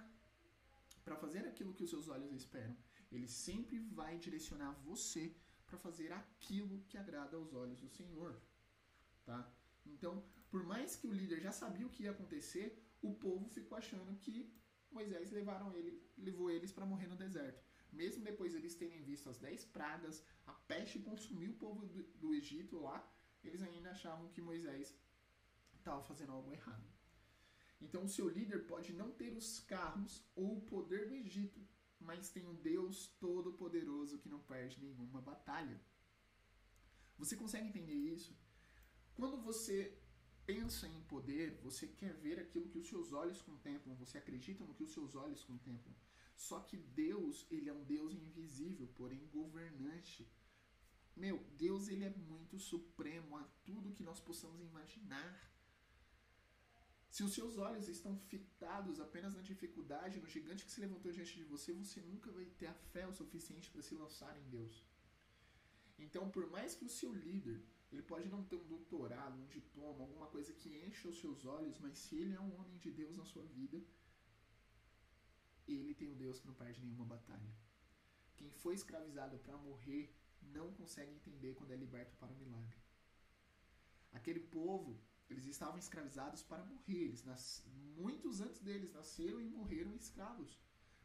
para 1.04 1.16
fazer 1.16 1.46
aquilo 1.46 1.74
que 1.74 1.84
os 1.84 1.90
seus 1.90 2.08
olhos 2.08 2.32
esperam. 2.32 2.76
Ele 3.12 3.28
sempre 3.28 3.78
vai 3.78 4.18
direcionar 4.18 4.72
você 4.84 5.34
para 5.66 5.78
fazer 5.78 6.12
aquilo 6.12 6.82
que 6.88 6.96
agrada 6.98 7.36
aos 7.36 7.52
olhos 7.52 7.80
do 7.80 7.88
Senhor, 7.88 8.40
tá? 9.24 9.48
Então, 9.86 10.24
por 10.50 10.64
mais 10.64 10.96
que 10.96 11.06
o 11.06 11.12
líder 11.12 11.40
já 11.40 11.52
sabia 11.52 11.86
o 11.86 11.90
que 11.90 12.02
ia 12.04 12.10
acontecer, 12.10 12.66
o 13.00 13.14
povo 13.14 13.48
ficou 13.48 13.78
achando 13.78 14.16
que 14.16 14.52
Moisés 14.90 15.30
levaram 15.30 15.72
ele, 15.72 16.02
levou 16.18 16.50
eles 16.50 16.72
para 16.72 16.84
morrer 16.84 17.06
no 17.06 17.16
deserto. 17.16 17.62
Mesmo 17.92 18.24
depois 18.24 18.54
eles 18.54 18.74
terem 18.74 19.02
visto 19.02 19.28
as 19.28 19.38
dez 19.38 19.64
pragas, 19.64 20.24
a 20.46 20.52
peste 20.52 20.98
consumiu 20.98 21.52
o 21.52 21.56
povo 21.56 21.86
do, 21.86 22.02
do 22.02 22.34
Egito 22.34 22.78
lá, 22.78 22.98
eles 23.42 23.62
ainda 23.62 23.90
achavam 23.90 24.28
que 24.28 24.40
Moisés 24.40 24.94
estava 25.74 26.02
fazendo 26.02 26.32
algo 26.32 26.52
errado. 26.52 26.88
Então, 27.80 28.04
o 28.04 28.08
seu 28.08 28.28
líder 28.28 28.66
pode 28.66 28.92
não 28.92 29.10
ter 29.10 29.32
os 29.32 29.60
carros 29.60 30.22
ou 30.34 30.58
o 30.58 30.60
poder 30.62 31.08
do 31.08 31.14
Egito, 31.14 31.66
mas 31.98 32.30
tem 32.30 32.46
um 32.46 32.54
Deus 32.54 33.08
todo-poderoso 33.18 34.18
que 34.18 34.28
não 34.28 34.40
perde 34.40 34.80
nenhuma 34.80 35.20
batalha. 35.20 35.80
Você 37.16 37.36
consegue 37.36 37.68
entender 37.68 37.94
isso? 37.94 38.38
Quando 39.14 39.40
você 39.40 39.98
pensa 40.50 40.88
em 40.88 41.00
poder, 41.02 41.48
você 41.62 41.86
quer 41.86 42.12
ver 42.24 42.36
aquilo 42.40 42.68
que 42.68 42.78
os 42.82 42.88
seus 42.88 43.12
olhos 43.12 43.40
contemplam, 43.48 43.94
você 44.02 44.18
acredita 44.18 44.64
no 44.64 44.74
que 44.74 44.82
os 44.82 44.92
seus 44.96 45.14
olhos 45.14 45.44
contemplam. 45.44 45.94
Só 46.46 46.58
que 46.68 46.76
Deus, 46.76 47.46
ele 47.50 47.68
é 47.68 47.72
um 47.72 47.84
Deus 47.84 48.12
invisível, 48.14 48.88
porém 48.96 49.28
governante. 49.38 50.28
Meu, 51.14 51.36
Deus 51.56 51.86
ele 51.88 52.04
é 52.04 52.12
muito 52.32 52.58
supremo 52.58 53.36
a 53.36 53.44
tudo 53.68 53.94
que 53.96 54.02
nós 54.02 54.20
possamos 54.28 54.60
imaginar. 54.60 55.30
Se 57.14 57.22
os 57.22 57.32
seus 57.32 57.56
olhos 57.68 57.86
estão 57.88 58.16
fitados 58.32 58.98
apenas 58.98 59.34
na 59.34 59.42
dificuldade, 59.42 60.20
no 60.20 60.32
gigante 60.34 60.64
que 60.64 60.72
se 60.72 60.80
levantou 60.80 61.12
diante 61.12 61.36
de 61.36 61.44
você, 61.44 61.72
você 61.72 62.00
nunca 62.00 62.30
vai 62.32 62.46
ter 62.60 62.66
a 62.66 62.74
fé 62.92 63.06
o 63.06 63.12
suficiente 63.12 63.70
para 63.70 63.82
se 63.82 63.94
lançar 63.94 64.36
em 64.36 64.48
Deus. 64.48 64.84
Então, 65.98 66.28
por 66.30 66.50
mais 66.50 66.74
que 66.74 66.84
o 66.84 66.94
seu 67.00 67.12
líder, 67.12 67.60
ele 67.92 68.02
pode 68.02 68.28
não 68.28 68.44
ter 68.44 68.56
um 68.56 68.66
doutorado, 68.66 69.36
um 69.36 69.46
diploma, 69.46 70.04
alguma 70.04 70.26
coisa 70.26 70.52
que 70.52 70.68
encha 70.86 71.08
os 71.08 71.18
seus 71.18 71.44
olhos, 71.44 71.78
mas 71.78 71.98
se 71.98 72.16
ele 72.16 72.34
é 72.34 72.40
um 72.40 72.54
homem 72.58 72.78
de 72.78 72.90
Deus 72.90 73.16
na 73.16 73.24
sua 73.24 73.44
vida, 73.44 73.82
ele 75.66 75.94
tem 75.94 76.08
um 76.08 76.16
Deus 76.16 76.40
que 76.40 76.46
não 76.46 76.54
perde 76.54 76.80
nenhuma 76.80 77.04
batalha. 77.04 77.52
Quem 78.36 78.50
foi 78.50 78.74
escravizado 78.74 79.38
para 79.38 79.56
morrer 79.56 80.14
não 80.42 80.72
consegue 80.72 81.12
entender 81.12 81.54
quando 81.54 81.72
é 81.72 81.76
liberto 81.76 82.16
para 82.16 82.32
o 82.32 82.36
milagre. 82.36 82.78
Aquele 84.12 84.40
povo 84.40 84.98
eles 85.30 85.46
estavam 85.46 85.78
escravizados 85.78 86.42
para 86.42 86.64
morrer. 86.64 87.04
Eles 87.04 87.24
nas... 87.24 87.64
Muitos 87.96 88.40
antes 88.40 88.60
deles 88.60 88.92
nasceram 88.92 89.40
e 89.40 89.44
morreram 89.44 89.94
escravos. 89.94 90.58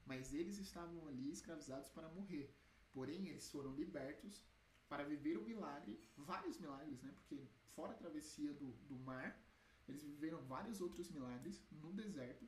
Mas 0.06 0.34
eles 0.34 0.58
estavam 0.58 1.08
ali 1.08 1.32
escravizados 1.32 1.90
para 1.90 2.10
morrer. 2.10 2.52
Porém, 2.92 3.28
eles 3.28 3.50
foram 3.50 3.76
libertos 3.76 4.44
para 4.88 5.04
viver 5.04 5.38
o 5.38 5.44
milagre, 5.44 6.00
vários 6.16 6.58
milagres, 6.60 7.02
né? 7.02 7.12
Porque 7.16 7.48
fora 7.76 7.94
a 7.94 7.98
travessia 7.98 8.54
do, 8.54 8.72
do 8.90 8.96
mar, 8.96 9.40
eles 9.88 10.04
viveram 10.04 10.42
vários 10.46 10.82
outros 10.82 11.10
milagres 11.10 11.62
no 11.72 11.94
deserto. 11.94 12.48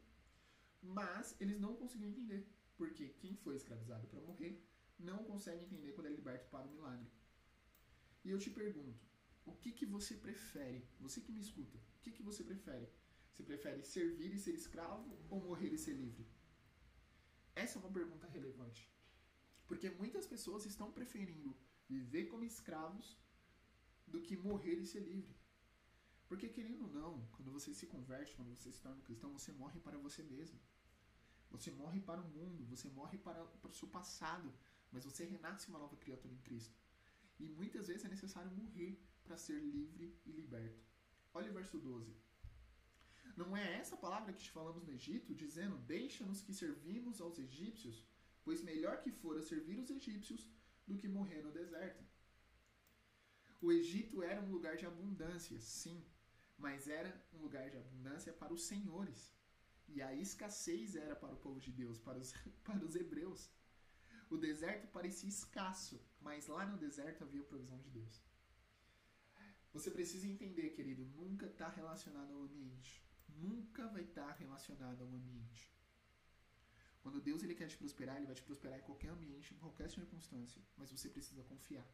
Mas 0.82 1.36
eles 1.40 1.60
não 1.60 1.76
conseguiam 1.76 2.10
entender. 2.10 2.48
Porque 2.76 3.10
quem 3.10 3.36
foi 3.36 3.56
escravizado 3.56 4.08
para 4.08 4.22
morrer 4.22 4.64
não 5.00 5.24
consegue 5.24 5.64
entender 5.64 5.92
quando 5.94 6.08
é 6.08 6.12
liberto 6.12 6.50
para 6.50 6.68
o 6.68 6.72
milagre. 6.72 7.10
E 8.24 8.30
eu 8.30 8.38
te 8.38 8.50
pergunto, 8.50 9.06
o 9.46 9.54
que, 9.54 9.72
que 9.72 9.86
você 9.86 10.16
prefere? 10.16 10.88
Você 11.00 11.22
que 11.22 11.32
me 11.32 11.40
escuta, 11.40 11.78
o 11.78 12.02
que, 12.02 12.12
que 12.12 12.24
você 12.24 12.44
prefere? 12.44 12.88
Você 13.32 13.44
prefere 13.44 13.84
servir 13.84 14.34
e 14.34 14.40
ser 14.40 14.54
escravo 14.54 15.18
ou 15.30 15.40
morrer 15.40 15.70
e 15.74 15.78
ser 15.78 15.94
livre? 15.94 16.28
Essa 17.56 17.78
é 17.78 17.82
uma 17.82 17.92
pergunta 17.92 18.28
relevante. 18.28 18.92
Porque 19.68 19.90
muitas 19.90 20.26
pessoas 20.26 20.66
estão 20.66 20.92
preferindo 20.92 21.56
viver 21.90 22.26
como 22.26 22.44
escravos 22.44 23.18
do 24.06 24.22
que 24.22 24.36
morrer 24.36 24.76
e 24.76 24.86
ser 24.86 25.00
livre. 25.00 25.36
Porque, 26.28 26.50
querendo 26.50 26.84
ou 26.84 26.92
não, 26.92 27.26
quando 27.32 27.52
você 27.52 27.74
se 27.74 27.88
converte, 27.88 28.36
quando 28.36 28.50
você 28.50 28.72
se 28.72 28.82
torna 28.82 29.02
cristão, 29.02 29.32
você 29.32 29.52
morre 29.52 29.80
para 29.80 29.98
você 29.98 30.24
mesmo. 30.24 30.60
Você 31.50 31.72
morre 31.72 32.02
para 32.02 32.22
o 32.22 32.28
mundo, 32.28 32.66
você 32.66 32.90
morre 32.90 33.18
para, 33.18 33.46
para 33.46 33.72
o 33.72 33.74
seu 33.74 33.88
passado, 33.88 34.54
mas 34.92 35.06
você 35.06 35.24
renasce 35.24 35.70
uma 35.70 35.80
nova 35.80 35.96
criatura 35.96 36.34
em 36.34 36.40
Cristo. 36.40 36.78
E 37.40 37.48
muitas 37.48 37.88
vezes 37.88 38.04
é 38.04 38.10
necessário 38.10 38.52
morrer 38.52 39.02
para 39.24 39.38
ser 39.38 39.60
livre 39.60 40.20
e 40.26 40.32
liberto. 40.32 40.84
Olha 41.34 41.50
o 41.50 41.54
verso 41.54 41.78
12. 41.78 42.14
Não 43.38 43.56
é 43.56 43.76
essa 43.76 43.96
palavra 43.96 44.34
que 44.34 44.44
te 44.44 44.52
falamos 44.52 44.84
no 44.84 44.94
Egito, 44.94 45.36
dizendo: 45.36 45.78
Deixa-nos 45.78 46.42
que 46.42 46.54
servimos 46.54 47.22
aos 47.22 47.38
egípcios, 47.38 48.04
pois 48.44 48.62
melhor 48.62 49.00
que 49.02 49.12
fora 49.12 49.42
servir 49.42 49.78
os 49.80 49.90
egípcios 49.90 50.50
do 50.88 50.98
que 50.98 51.08
morrer 51.08 51.42
no 51.42 51.52
deserto. 51.52 52.04
O 53.62 53.72
Egito 53.72 54.24
era 54.24 54.42
um 54.42 54.52
lugar 54.52 54.78
de 54.78 54.86
abundância, 54.86 55.60
sim, 55.60 56.06
mas 56.58 56.88
era 56.88 57.12
um 57.34 57.40
lugar 57.40 57.70
de 57.70 57.78
abundância 57.78 58.32
para 58.32 58.54
os 58.54 58.66
senhores. 58.66 59.36
E 59.88 60.02
a 60.02 60.14
escassez 60.14 60.96
era 60.96 61.16
para 61.16 61.34
o 61.34 61.38
povo 61.38 61.60
de 61.60 61.72
Deus, 61.72 62.00
para 62.00 62.18
os, 62.18 62.34
para 62.64 62.86
os 62.86 62.96
hebreus. 62.96 63.50
O 64.30 64.38
deserto 64.38 64.88
parecia 64.88 65.30
escasso, 65.30 66.06
mas 66.20 66.48
lá 66.48 66.66
no 66.66 66.78
deserto 66.78 67.24
havia 67.24 67.44
provisão 67.44 67.80
de 67.80 67.90
Deus. 67.90 68.22
Você 69.72 69.90
precisa 69.92 70.28
entender, 70.28 70.72
querido, 70.72 71.06
nunca 71.06 71.46
está 71.46 71.70
relacionado 71.70 72.34
ao 72.34 72.44
ambiente. 72.44 73.06
Nunca 73.30 73.88
vai 73.88 74.04
estar 74.04 74.28
tá 74.28 74.34
relacionado 74.34 75.02
ao 75.02 75.08
ambiente. 75.08 75.77
Deus 77.28 77.44
ele 77.44 77.56
quer 77.60 77.68
te 77.68 77.78
prosperar, 77.78 78.16
ele 78.16 78.26
vai 78.26 78.36
te 78.40 78.46
prosperar 78.50 78.80
em 78.80 78.84
qualquer 78.90 79.10
ambiente, 79.10 79.54
em 79.54 79.58
qualquer 79.58 79.90
circunstância, 79.90 80.62
mas 80.78 80.90
você 80.90 81.10
precisa 81.10 81.44
confiar. 81.44 81.86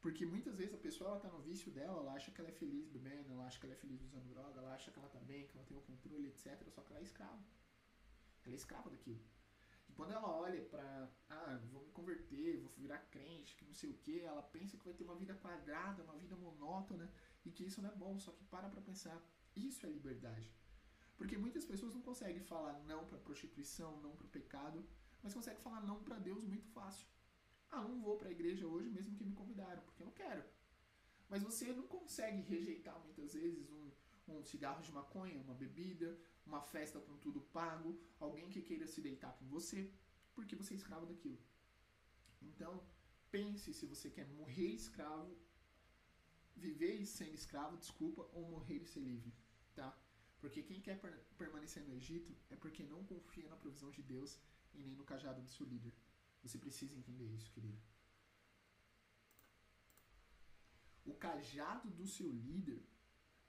Porque 0.00 0.24
muitas 0.24 0.54
vezes 0.56 0.72
a 0.74 0.78
pessoa 0.78 1.16
está 1.16 1.28
no 1.28 1.42
vício 1.48 1.70
dela, 1.70 2.00
ela 2.00 2.14
acha 2.14 2.30
que 2.30 2.40
ela 2.40 2.48
é 2.48 2.52
feliz 2.52 2.88
bebendo, 2.88 3.32
ela 3.32 3.44
acha 3.46 3.60
que 3.60 3.66
ela 3.66 3.74
é 3.74 3.82
feliz 3.84 4.00
usando 4.02 4.30
droga, 4.30 4.60
ela 4.60 4.72
acha 4.72 4.90
que 4.90 4.98
ela 4.98 5.08
está 5.08 5.20
bem, 5.20 5.46
que 5.46 5.54
ela 5.54 5.66
tem 5.66 5.76
o 5.76 5.82
controle, 5.82 6.28
etc. 6.28 6.46
Só 6.70 6.80
que 6.80 6.90
ela 6.90 7.00
é 7.00 7.02
escrava. 7.02 7.44
Ela 8.46 8.54
é 8.54 8.56
escrava 8.56 8.88
daquilo. 8.88 9.20
E 9.90 9.92
quando 9.92 10.12
ela 10.12 10.30
olha 10.46 10.62
para, 10.64 11.10
ah, 11.28 11.60
vou 11.70 11.84
me 11.84 11.92
converter, 11.92 12.60
vou 12.60 12.72
virar 12.78 13.00
crente, 13.10 13.54
que 13.56 13.66
não 13.66 13.74
sei 13.74 13.90
o 13.90 13.98
que, 13.98 14.20
ela 14.20 14.42
pensa 14.42 14.78
que 14.78 14.86
vai 14.86 14.94
ter 14.94 15.04
uma 15.04 15.16
vida 15.16 15.34
quadrada, 15.34 16.02
uma 16.02 16.16
vida 16.16 16.34
monótona 16.34 17.12
e 17.44 17.50
que 17.50 17.66
isso 17.66 17.82
não 17.82 17.90
é 17.90 17.94
bom. 17.94 18.18
Só 18.18 18.32
que 18.32 18.44
para 18.44 18.70
para 18.70 18.80
pensar, 18.80 19.22
isso 19.54 19.84
é 19.84 19.90
liberdade. 19.90 20.50
Porque 21.20 21.36
muitas 21.36 21.66
pessoas 21.66 21.94
não 21.94 22.00
conseguem 22.00 22.40
falar 22.40 22.72
não 22.84 23.04
para 23.04 23.18
prostituição, 23.18 24.00
não 24.00 24.12
para 24.16 24.24
o 24.24 24.30
pecado, 24.30 24.82
mas 25.22 25.34
conseguem 25.34 25.60
falar 25.60 25.82
não 25.82 26.02
para 26.02 26.18
Deus 26.18 26.42
muito 26.42 26.66
fácil. 26.68 27.06
Ah, 27.70 27.82
não 27.82 28.00
vou 28.00 28.16
para 28.16 28.30
a 28.30 28.32
igreja 28.32 28.66
hoje 28.66 28.88
mesmo 28.88 29.14
que 29.14 29.22
me 29.22 29.34
convidaram. 29.34 29.82
Mas 31.28 31.42
você 31.42 31.74
não 31.74 31.86
consegue 31.86 32.40
rejeitar 32.40 32.98
muitas 33.04 33.34
vezes 33.34 33.68
um, 33.70 33.90
um 34.28 34.42
cigarro 34.42 34.82
de 34.82 34.90
maconha, 34.92 35.42
uma 35.42 35.52
bebida, 35.52 36.18
uma 36.46 36.62
festa 36.62 36.98
com 36.98 37.14
tudo 37.18 37.42
pago, 37.42 38.00
alguém 38.18 38.48
que 38.48 38.62
queira 38.62 38.86
se 38.86 39.02
deitar 39.02 39.34
com 39.34 39.46
você, 39.46 39.92
porque 40.34 40.56
você 40.56 40.72
é 40.72 40.78
escravo 40.78 41.04
daquilo. 41.04 41.38
Então, 42.40 42.82
pense 43.30 43.74
se 43.74 43.84
você 43.84 44.08
quer 44.08 44.26
morrer 44.26 44.68
escravo, 44.68 45.36
viver 46.56 47.04
sendo 47.04 47.34
escravo, 47.34 47.76
desculpa, 47.76 48.26
ou 48.32 48.48
morrer 48.48 48.78
e 48.78 48.86
ser 48.86 49.00
livre, 49.00 49.34
tá? 49.74 49.94
Porque 50.40 50.62
quem 50.62 50.80
quer 50.80 50.98
permanecer 51.36 51.82
no 51.84 51.94
Egito 51.94 52.34
é 52.48 52.56
porque 52.56 52.82
não 52.82 53.04
confia 53.04 53.48
na 53.48 53.56
provisão 53.56 53.90
de 53.90 54.02
Deus 54.02 54.38
e 54.72 54.82
nem 54.82 54.94
no 54.96 55.04
cajado 55.04 55.42
do 55.42 55.50
seu 55.50 55.66
líder. 55.66 55.92
Você 56.42 56.58
precisa 56.58 56.94
entender 56.94 57.26
isso, 57.26 57.50
querido. 57.50 57.78
O 61.04 61.14
cajado 61.14 61.90
do 61.90 62.06
seu 62.06 62.30
líder, 62.32 62.82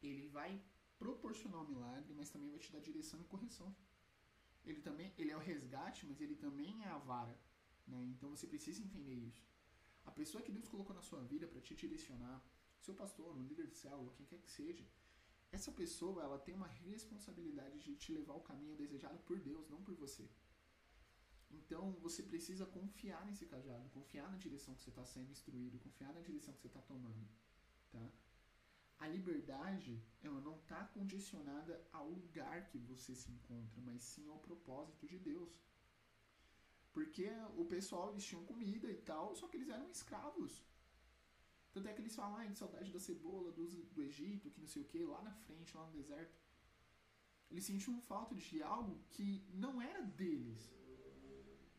ele 0.02 0.28
vai 0.28 0.62
proporcionar 0.98 1.62
o 1.62 1.68
milagre, 1.68 2.14
mas 2.14 2.30
também 2.30 2.50
vai 2.50 2.60
te 2.60 2.72
dar 2.72 2.80
direção 2.80 3.22
e 3.22 3.26
correção. 3.26 3.74
Ele 4.66 4.82
também, 4.82 5.14
ele 5.18 5.32
é 5.32 5.38
o 5.38 5.40
resgate, 5.40 6.06
mas 6.06 6.20
ele 6.20 6.36
também 6.36 6.84
é 6.84 6.90
a 6.90 6.98
vara, 6.98 7.40
né? 7.88 8.04
Então 8.06 8.30
você 8.30 8.46
precisa 8.46 8.82
entender 8.82 9.16
isso. 9.16 9.44
A 10.06 10.12
pessoa 10.12 10.44
que 10.44 10.52
Deus 10.52 10.68
colocou 10.68 10.96
na 10.96 11.02
sua 11.02 11.22
vida 11.24 11.48
para 11.48 11.62
te 11.62 11.74
direcionar, 11.76 12.44
seu 12.80 12.94
pastor, 12.94 13.36
um 13.36 13.44
líder 13.44 13.68
de 13.68 13.76
célula, 13.76 14.14
quem 14.14 14.26
quer 14.26 14.40
que 14.40 14.50
seja, 14.50 14.86
essa 15.52 15.72
pessoa 15.72 16.24
ela 16.24 16.40
tem 16.40 16.56
uma 16.56 16.68
responsabilidade 16.68 17.80
de 17.80 17.96
te 17.96 18.12
levar 18.14 18.34
ao 18.34 18.42
caminho 18.42 18.76
desejado 18.76 19.20
por 19.20 19.40
Deus, 19.40 19.70
não 19.70 19.84
por 19.84 19.96
você. 19.96 20.30
Então 21.50 21.92
você 22.00 22.24
precisa 22.24 22.66
confiar 22.66 23.26
nesse 23.26 23.46
cajado, 23.46 23.90
confiar 23.90 24.32
na 24.32 24.38
direção 24.38 24.74
que 24.74 24.82
você 24.82 24.90
está 24.90 25.04
sendo 25.06 25.32
instruído, 25.32 25.80
confiar 25.80 26.14
na 26.14 26.22
direção 26.22 26.54
que 26.54 26.62
você 26.62 26.68
está 26.68 26.82
tomando. 26.82 27.28
Tá? 27.92 28.12
A 29.00 29.08
liberdade 29.08 30.02
ela 30.22 30.40
não 30.40 30.56
está 30.58 30.86
condicionada 30.86 31.86
ao 31.92 32.08
lugar 32.08 32.68
que 32.68 32.78
você 32.78 33.14
se 33.14 33.32
encontra, 33.32 33.82
mas 33.82 34.04
sim 34.04 34.28
ao 34.28 34.40
propósito 34.40 35.06
de 35.08 35.18
Deus. 35.18 35.60
Porque 36.94 37.30
o 37.58 37.66
pessoal 37.66 38.12
eles 38.12 38.24
tinham 38.24 38.46
comida 38.46 38.90
e 38.90 38.98
tal, 38.98 39.36
só 39.36 39.48
que 39.48 39.58
eles 39.58 39.70
eram 39.70 39.90
escravos. 39.90 40.64
Tanto 41.74 41.88
é 41.88 41.94
que 41.94 42.02
eles 42.02 42.16
falam, 42.16 42.38
ah, 42.38 42.46
de 42.46 42.58
saudade 42.58 42.92
da 42.92 43.00
cebola 43.00 43.52
do, 43.52 43.66
do 43.66 44.02
Egito, 44.02 44.50
que 44.52 44.60
não 44.60 44.68
sei 44.68 44.82
o 44.82 44.86
que, 44.86 45.04
lá 45.06 45.22
na 45.22 45.34
frente, 45.46 45.76
lá 45.76 45.86
no 45.86 45.94
deserto. 45.94 46.38
Eles 47.50 47.66
sentiam 47.66 48.00
falta 48.02 48.36
de 48.36 48.62
algo 48.62 49.02
que 49.10 49.46
não 49.54 49.82
era 49.82 50.02
deles. 50.02 50.70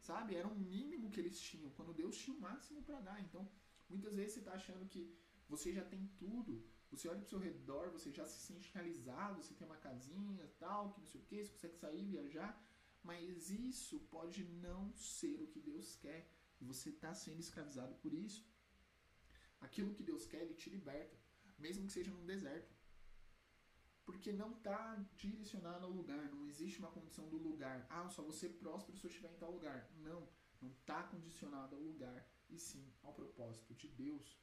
Sabe? 0.01 0.35
Era 0.35 0.49
um 0.49 0.59
mínimo 0.59 1.11
que 1.11 1.21
eles 1.21 1.39
tinham, 1.41 1.71
quando 1.71 1.95
Deus 1.95 2.17
tinha 2.17 2.37
o 2.37 2.41
máximo 2.41 2.83
para 2.83 3.01
dar. 3.01 3.21
Então, 3.21 3.49
muitas 3.89 4.15
vezes 4.15 4.35
você 4.35 4.39
está 4.41 4.53
achando 4.53 4.89
que 4.89 5.15
você 5.49 5.73
já 5.73 5.85
tem 5.85 6.07
tudo. 6.19 6.65
Você 6.91 7.09
olha 7.09 7.19
para 7.21 7.27
o 7.27 7.29
seu 7.29 7.39
redor, 7.39 7.91
você 7.91 8.11
já 8.11 8.27
se 8.27 8.41
sente 8.41 8.71
realizado, 8.75 9.43
você 9.43 9.55
tem 9.55 9.67
uma 9.67 9.77
casinha, 9.77 10.51
tal, 10.59 10.93
que 10.93 11.01
não 11.01 11.07
sei 11.07 11.21
o 11.21 11.25
que, 11.25 11.45
você 11.45 11.53
consegue 11.53 11.77
sair, 11.77 12.05
viajar. 12.05 12.51
Mas 13.03 13.51
isso 13.51 13.99
pode 14.11 14.45
não 14.45 14.93
ser 14.95 15.41
o 15.43 15.47
que 15.47 15.61
Deus 15.61 15.97
quer. 15.97 16.31
E 16.61 16.65
você 16.65 16.91
está 16.91 17.15
sendo 17.15 17.41
escravizado 17.41 17.95
por 17.97 18.13
isso. 18.13 18.45
Aquilo 19.63 19.95
que 19.95 20.03
Deus 20.03 20.27
quer, 20.27 20.43
Ele 20.43 20.55
te 20.55 20.69
liberta, 20.69 21.17
mesmo 21.59 21.87
que 21.87 21.93
seja 21.93 22.11
num 22.11 22.27
deserto. 22.27 22.75
Porque 24.05 24.33
não 24.33 24.53
está 24.53 24.97
direcionado 25.17 25.87
ao 25.87 25.93
lugar, 25.93 26.25
não 26.31 26.47
existe 26.47 26.81
uma 26.81 26.91
condição 26.91 27.29
do 27.29 27.39
lugar. 27.39 27.87
Ah, 27.89 28.09
só 28.09 28.23
você 28.23 28.49
próspero 28.49 28.99
se 28.99 29.05
eu 29.07 29.11
estiver 29.11 29.33
em 29.33 29.39
tal 29.39 29.53
lugar. 29.53 29.89
Não, 29.97 30.29
não 30.61 30.71
está 30.71 31.03
condicionado 31.05 31.77
ao 31.77 31.81
lugar, 31.81 32.29
e 32.51 32.59
sim 32.59 32.85
ao 33.03 33.15
propósito 33.15 33.75
de 33.75 33.89
Deus. 33.89 34.39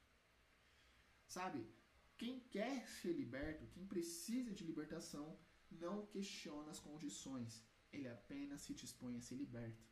Sabe, 1.27 1.67
quem 2.17 2.39
quer 2.39 2.87
ser 2.87 3.13
liberto, 3.13 3.67
quem 3.67 3.85
precisa 3.85 4.51
de 4.51 4.63
libertação, 4.63 5.37
não 5.69 6.05
questiona 6.07 6.71
as 6.71 6.79
condições, 6.79 7.63
ele 7.93 8.07
apenas 8.07 8.61
se 8.61 8.73
dispõe 8.73 9.17
a 9.17 9.21
ser 9.21 9.35
liberto. 9.35 9.85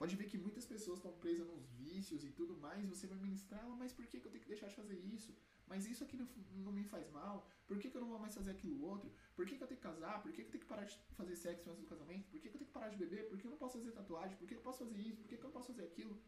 Pode 0.00 0.16
ver 0.16 0.26
que 0.30 0.38
muitas 0.38 0.64
pessoas 0.64 0.98
estão 0.98 1.12
presas 1.22 1.46
nos 1.46 1.62
vícios 1.72 2.24
e 2.24 2.30
tudo 2.30 2.56
mais, 2.56 2.86
você 2.92 3.06
vai 3.06 3.18
ministrar, 3.18 3.62
ah, 3.62 3.76
mas 3.80 3.92
por 3.92 4.06
que, 4.06 4.18
que 4.18 4.26
eu 4.26 4.30
tenho 4.30 4.42
que 4.44 4.48
deixar 4.48 4.68
de 4.68 4.74
fazer 4.74 4.98
isso? 5.16 5.36
Mas 5.66 5.84
isso 5.84 6.02
aqui 6.04 6.16
não, 6.16 6.26
não 6.66 6.72
me 6.72 6.84
faz 6.92 7.10
mal? 7.10 7.46
Por 7.66 7.78
que, 7.78 7.90
que 7.90 7.98
eu 7.98 8.00
não 8.00 8.08
vou 8.08 8.18
mais 8.18 8.34
fazer 8.34 8.52
aquilo 8.52 8.82
outro? 8.82 9.12
Por 9.36 9.44
que, 9.44 9.58
que 9.58 9.62
eu 9.62 9.68
tenho 9.68 9.78
que 9.78 9.86
casar? 9.86 10.22
Por 10.22 10.32
que, 10.32 10.40
que 10.42 10.48
eu 10.48 10.52
tenho 10.52 10.64
que 10.64 10.70
parar 10.70 10.84
de 10.84 10.96
fazer 11.18 11.36
sexo 11.36 11.68
antes 11.68 11.82
do 11.82 11.86
casamento? 11.86 12.24
Por 12.30 12.40
que, 12.40 12.48
que 12.48 12.56
eu 12.56 12.60
tenho 12.60 12.68
que 12.68 12.72
parar 12.78 12.88
de 12.88 12.96
beber? 12.96 13.28
Por 13.28 13.38
que 13.38 13.46
eu 13.46 13.50
não 13.50 13.58
posso 13.58 13.76
fazer 13.78 13.92
tatuagem? 13.92 14.38
Por 14.38 14.48
que 14.48 14.54
eu 14.54 14.62
posso 14.62 14.78
fazer 14.78 14.98
isso? 14.98 15.18
Por 15.20 15.28
que, 15.28 15.36
que 15.36 15.44
eu 15.44 15.48
não 15.48 15.56
posso 15.58 15.66
fazer 15.66 15.84
aquilo? 15.84 16.18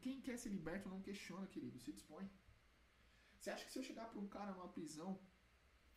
Quem 0.00 0.20
quer 0.20 0.38
ser 0.38 0.50
liberto 0.50 0.88
não 0.88 1.00
questiona, 1.02 1.48
querido, 1.48 1.80
se 1.80 1.90
dispõe. 1.90 2.30
Você 3.40 3.50
acha 3.50 3.64
que 3.64 3.72
se 3.72 3.78
eu 3.80 3.82
chegar 3.82 4.08
para 4.08 4.20
um 4.20 4.28
cara 4.28 4.52
numa 4.52 4.68
prisão, 4.68 5.20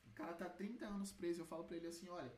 o 0.07 0.13
cara 0.13 0.33
tá 0.33 0.49
30 0.49 0.87
anos 0.87 1.11
preso, 1.11 1.41
eu 1.41 1.45
falo 1.45 1.65
para 1.65 1.77
ele 1.77 1.85
assim, 1.93 2.09
olha, 2.09 2.33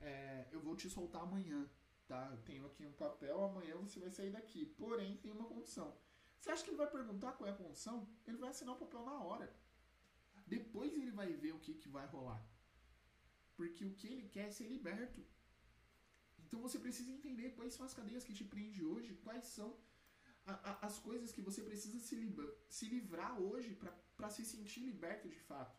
é, 0.00 0.48
eu 0.50 0.60
vou 0.62 0.74
te 0.74 0.88
soltar 0.88 1.20
amanhã 1.20 1.68
tá? 2.06 2.28
Eu 2.30 2.38
tenho 2.42 2.66
aqui 2.66 2.84
um 2.86 2.92
papel, 2.92 3.42
amanhã 3.42 3.76
você 3.76 3.98
vai 4.00 4.10
sair 4.10 4.30
daqui. 4.30 4.66
Porém, 4.66 5.16
tem 5.18 5.32
uma 5.32 5.46
condição. 5.46 5.96
Você 6.38 6.50
acha 6.50 6.62
que 6.62 6.70
ele 6.70 6.76
vai 6.76 6.90
perguntar 6.90 7.32
qual 7.32 7.48
é 7.48 7.52
a 7.52 7.56
condição? 7.56 8.08
Ele 8.26 8.36
vai 8.36 8.50
assinar 8.50 8.74
o 8.74 8.78
papel 8.78 9.04
na 9.04 9.18
hora. 9.24 9.54
Depois 10.46 10.92
ele 10.92 11.10
vai 11.10 11.32
ver 11.32 11.52
o 11.52 11.58
que, 11.58 11.74
que 11.74 11.88
vai 11.88 12.06
rolar. 12.06 12.42
Porque 13.56 13.84
o 13.84 13.94
que 13.94 14.08
ele 14.08 14.28
quer 14.28 14.48
é 14.48 14.50
ser 14.50 14.66
liberto. 14.66 15.24
Então 16.38 16.60
você 16.60 16.78
precisa 16.78 17.10
entender 17.10 17.50
quais 17.50 17.72
são 17.74 17.86
as 17.86 17.94
cadeias 17.94 18.24
que 18.24 18.34
te 18.34 18.44
prende 18.44 18.84
hoje, 18.84 19.14
quais 19.24 19.44
são 19.44 19.76
a, 20.46 20.52
a, 20.52 20.86
as 20.86 20.98
coisas 20.98 21.32
que 21.32 21.40
você 21.40 21.62
precisa 21.62 21.98
se, 21.98 22.16
se 22.68 22.86
livrar 22.88 23.40
hoje 23.40 23.78
para 24.16 24.30
se 24.30 24.44
sentir 24.44 24.80
liberto 24.80 25.28
de 25.28 25.38
fato. 25.38 25.78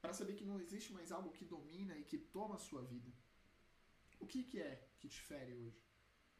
Para 0.00 0.12
saber 0.12 0.34
que 0.34 0.44
não 0.44 0.60
existe 0.60 0.92
mais 0.92 1.12
algo 1.12 1.30
que 1.30 1.44
domina 1.44 1.96
e 1.96 2.04
que 2.04 2.18
toma 2.18 2.56
a 2.56 2.58
sua 2.58 2.82
vida. 2.82 3.12
O 4.20 4.26
que, 4.26 4.44
que 4.44 4.60
é 4.60 4.88
que 4.98 5.08
te 5.08 5.20
fere 5.20 5.54
hoje? 5.54 5.82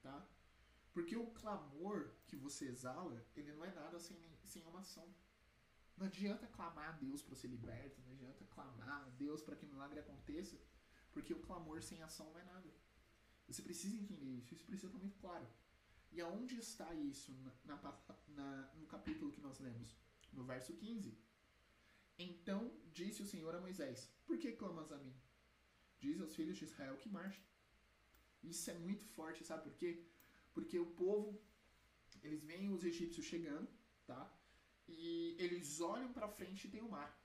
Tá? 0.01 0.29
Porque 0.93 1.17
o 1.17 1.31
clamor 1.31 2.13
que 2.27 2.37
você 2.37 2.67
exala, 2.67 3.25
ele 3.37 3.53
não 3.53 3.65
é 3.65 3.73
nada 3.73 3.99
sem, 3.99 4.17
sem 4.45 4.65
uma 4.67 4.81
ação. 4.81 5.09
Não 5.97 6.07
adianta 6.07 6.47
clamar 6.49 6.91
a 6.91 6.93
Deus 6.93 7.23
para 7.23 7.35
ser 7.35 7.49
liberto, 7.49 8.01
não 8.03 8.13
adianta 8.13 8.45
clamar 8.47 9.05
a 9.07 9.09
Deus 9.11 9.43
para 9.43 9.57
que 9.57 9.67
o 9.67 9.69
milagre 9.69 10.01
aconteça, 10.01 10.59
porque 11.13 11.35
o 11.35 11.41
clamor 11.41 11.83
sem 11.83 12.03
ação 12.03 12.31
não 12.31 12.41
é 12.41 12.45
nada. 12.45 12.71
Você 13.47 13.63
precisa 13.63 13.97
entender 13.97 14.31
isso, 14.39 14.55
isso 14.55 14.65
precisa 14.65 14.89
estar 14.89 14.99
muito 14.99 15.19
claro. 15.19 15.47
E 16.13 16.21
aonde 16.21 16.57
está 16.59 16.93
isso 16.95 17.33
na, 17.65 17.77
na, 18.29 18.75
no 18.75 18.87
capítulo 18.87 19.31
que 19.31 19.41
nós 19.41 19.59
lemos? 19.59 19.97
No 20.33 20.45
verso 20.45 20.73
15. 20.75 21.17
Então 22.19 22.73
disse 22.93 23.23
o 23.23 23.27
Senhor 23.27 23.55
a 23.55 23.61
Moisés: 23.61 24.11
Por 24.27 24.39
que 24.39 24.53
clamas 24.53 24.91
a 24.93 24.99
mim? 24.99 25.15
Diz 25.99 26.21
aos 26.21 26.35
filhos 26.35 26.57
de 26.57 26.65
Israel 26.65 26.97
que 26.97 27.09
marchem. 27.09 27.45
Isso 28.43 28.71
é 28.71 28.75
muito 28.75 29.05
forte, 29.05 29.45
sabe 29.45 29.65
por 29.65 29.75
quê? 29.75 30.03
Porque 30.53 30.79
o 30.79 30.87
povo, 30.87 31.41
eles 32.23 32.43
veem 32.43 32.73
os 32.73 32.85
egípcios 32.85 33.27
chegando, 33.27 33.69
tá? 34.07 34.33
E 34.89 35.37
eles 35.39 35.81
olham 35.81 36.13
para 36.13 36.29
frente 36.29 36.67
e 36.67 36.71
tem 36.71 36.83
o 36.83 36.91
mar. 36.91 37.17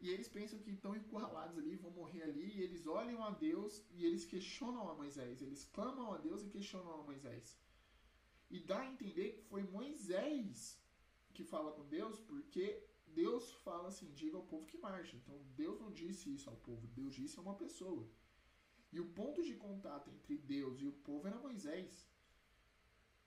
E 0.00 0.10
eles 0.10 0.28
pensam 0.28 0.58
que 0.58 0.70
estão 0.70 0.94
encurralados 0.94 1.56
ali, 1.56 1.76
vão 1.76 1.90
morrer 1.90 2.24
ali, 2.24 2.54
e 2.54 2.62
eles 2.62 2.86
olham 2.86 3.24
a 3.24 3.30
Deus 3.30 3.82
e 3.90 4.04
eles 4.04 4.24
questionam 4.26 4.88
a 4.88 4.94
Moisés. 4.94 5.40
Eles 5.40 5.64
clamam 5.64 6.12
a 6.12 6.18
Deus 6.18 6.42
e 6.42 6.48
questionam 6.48 7.00
a 7.00 7.02
Moisés. 7.02 7.56
E 8.50 8.60
dá 8.60 8.80
a 8.80 8.90
entender 8.92 9.32
que 9.32 9.42
foi 9.42 9.62
Moisés 9.62 10.78
que 11.32 11.42
fala 11.42 11.72
com 11.72 11.88
Deus, 11.88 12.20
porque 12.20 12.86
Deus 13.06 13.52
fala 13.64 13.88
assim: 13.88 14.12
diga 14.12 14.36
ao 14.36 14.44
povo 14.44 14.66
que 14.66 14.78
marcha. 14.78 15.16
Então 15.16 15.40
Deus 15.56 15.80
não 15.80 15.90
disse 15.90 16.32
isso 16.32 16.50
ao 16.50 16.56
povo, 16.56 16.86
Deus 16.88 17.14
disse 17.14 17.38
a 17.38 17.42
uma 17.42 17.56
pessoa. 17.56 18.06
E 18.94 19.00
o 19.00 19.06
ponto 19.18 19.42
de 19.42 19.54
contato 19.54 20.08
entre 20.08 20.36
Deus 20.36 20.80
e 20.80 20.86
o 20.86 20.92
povo 21.06 21.26
era 21.26 21.44
Moisés. 21.46 22.08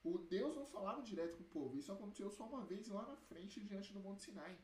O 0.02 0.16
Deus 0.16 0.56
não 0.56 0.64
falava 0.64 1.02
direto 1.02 1.36
com 1.36 1.42
o 1.42 1.52
povo. 1.56 1.76
Isso 1.76 1.92
aconteceu 1.92 2.30
só 2.30 2.46
uma 2.46 2.64
vez 2.64 2.88
lá 2.88 3.04
na 3.06 3.16
frente, 3.16 3.62
diante 3.62 3.92
do 3.92 4.00
Monte 4.00 4.22
Sinai. 4.22 4.58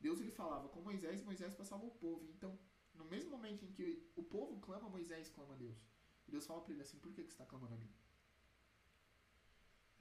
Deus 0.00 0.20
ele 0.20 0.32
falava 0.32 0.68
com 0.68 0.80
Moisés 0.80 1.22
Moisés 1.22 1.54
passava 1.54 1.86
o 1.86 1.92
povo. 1.92 2.28
Então, 2.34 2.58
no 2.94 3.04
mesmo 3.04 3.30
momento 3.30 3.64
em 3.64 3.70
que 3.70 3.86
o 4.16 4.24
povo 4.24 4.58
clama, 4.58 4.88
Moisés 4.88 5.28
clama 5.28 5.54
a 5.54 5.56
Deus. 5.56 5.78
E 6.26 6.32
Deus 6.32 6.44
fala 6.44 6.62
para 6.62 6.72
ele 6.72 6.82
assim: 6.82 6.98
Por 6.98 7.12
que, 7.12 7.22
que 7.22 7.28
você 7.28 7.34
está 7.34 7.46
clamando 7.46 7.74
a 7.74 7.78
mim? 7.78 7.92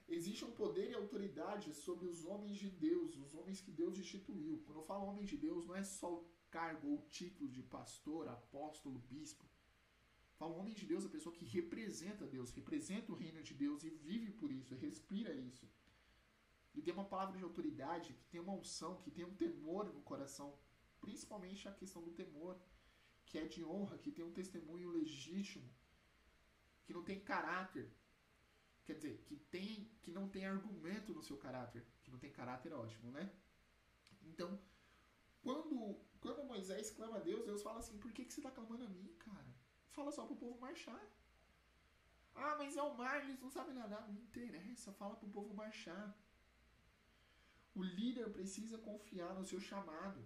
Existe 0.08 0.44
um 0.46 0.52
poder 0.52 0.90
e 0.90 0.96
autoridade 0.96 1.76
sobre 1.76 2.08
os 2.08 2.26
homens 2.26 2.58
de 2.58 2.72
Deus, 2.72 3.16
os 3.18 3.36
homens 3.36 3.62
que 3.62 3.72
Deus 3.72 4.00
instituiu. 4.00 4.64
Quando 4.66 4.80
eu 4.80 4.86
falo 4.86 5.06
homens 5.06 5.30
de 5.30 5.38
Deus, 5.38 5.68
não 5.68 5.76
é 5.76 5.84
só 5.84 6.12
o 6.12 6.26
cargo 6.50 6.88
ou 6.90 7.06
título 7.08 7.48
de 7.52 7.62
pastor, 7.62 8.28
apóstolo, 8.28 8.98
bispo. 8.98 9.46
Fala 10.38 10.56
homem 10.56 10.74
de 10.74 10.86
Deus, 10.86 11.06
a 11.06 11.10
pessoa 11.10 11.34
que 11.34 11.46
representa 11.46 12.28
Deus, 12.28 12.52
representa 12.52 13.12
o 13.12 13.16
reino 13.16 13.42
de 13.42 13.54
Deus 13.54 13.84
e 13.84 13.90
vive 13.90 14.32
por 14.32 14.52
isso, 14.52 14.76
respira 14.76 15.34
isso. 15.34 15.70
E 16.74 16.82
tem 16.82 16.94
uma 16.94 17.06
palavra 17.06 17.38
de 17.38 17.44
autoridade, 17.44 18.14
que 18.14 18.28
tem 18.28 18.42
uma 18.42 18.54
unção, 18.54 19.02
que 19.02 19.10
tem 19.10 19.24
um 19.24 19.34
temor 19.34 19.86
no 19.94 20.02
coração, 20.02 20.58
principalmente 21.00 21.68
a 21.68 21.72
questão 21.72 22.02
do 22.04 22.12
temor, 22.12 22.60
que 23.26 23.38
é 23.38 23.46
de 23.46 23.64
honra, 23.64 23.98
que 23.98 24.12
tem 24.12 24.26
um 24.26 24.34
testemunho 24.34 24.90
legítimo, 24.90 25.70
que 26.86 26.94
não 26.94 27.04
tem 27.04 27.20
caráter, 27.20 27.90
quer 28.86 28.96
dizer, 28.96 29.24
que 29.26 29.38
tem, 29.38 29.90
que 30.02 30.12
não 30.12 30.28
tem 30.28 30.46
argumento 30.46 31.14
no 31.14 31.24
seu 31.24 31.38
caráter. 31.38 31.86
Que 32.04 32.12
não 32.12 32.20
tem 32.20 32.32
caráter 32.32 32.72
é 32.74 32.76
ótimo, 32.76 33.10
né? 33.10 33.32
Então, 34.24 34.60
quando, 35.42 36.00
quando 36.20 36.46
Moisés 36.46 36.92
clama 36.92 37.18
a 37.18 37.20
Deus, 37.20 37.46
Deus 37.46 37.64
fala 37.64 37.80
assim: 37.80 37.98
por 37.98 38.12
que, 38.12 38.26
que 38.26 38.34
você 38.34 38.42
está 38.42 38.52
clamando 38.52 38.84
a 38.84 38.90
mim, 38.90 39.16
cara? 39.18 39.55
Fala 39.96 40.12
só 40.12 40.26
pro 40.26 40.36
povo 40.36 40.60
marchar. 40.60 41.04
Ah, 42.36 42.56
mas 42.60 42.76
é 42.76 42.84
o 42.84 42.94
mar, 43.02 43.24
eles 43.24 43.40
não 43.40 43.50
sabem 43.50 43.74
nadar. 43.74 44.06
Não 44.08 44.22
interessa, 44.22 44.92
fala 44.92 45.16
pro 45.16 45.30
povo 45.30 45.54
marchar. 45.54 46.08
O 47.74 47.82
líder 47.82 48.30
precisa 48.38 48.78
confiar 48.78 49.34
no 49.34 49.46
seu 49.46 49.60
chamado, 49.60 50.22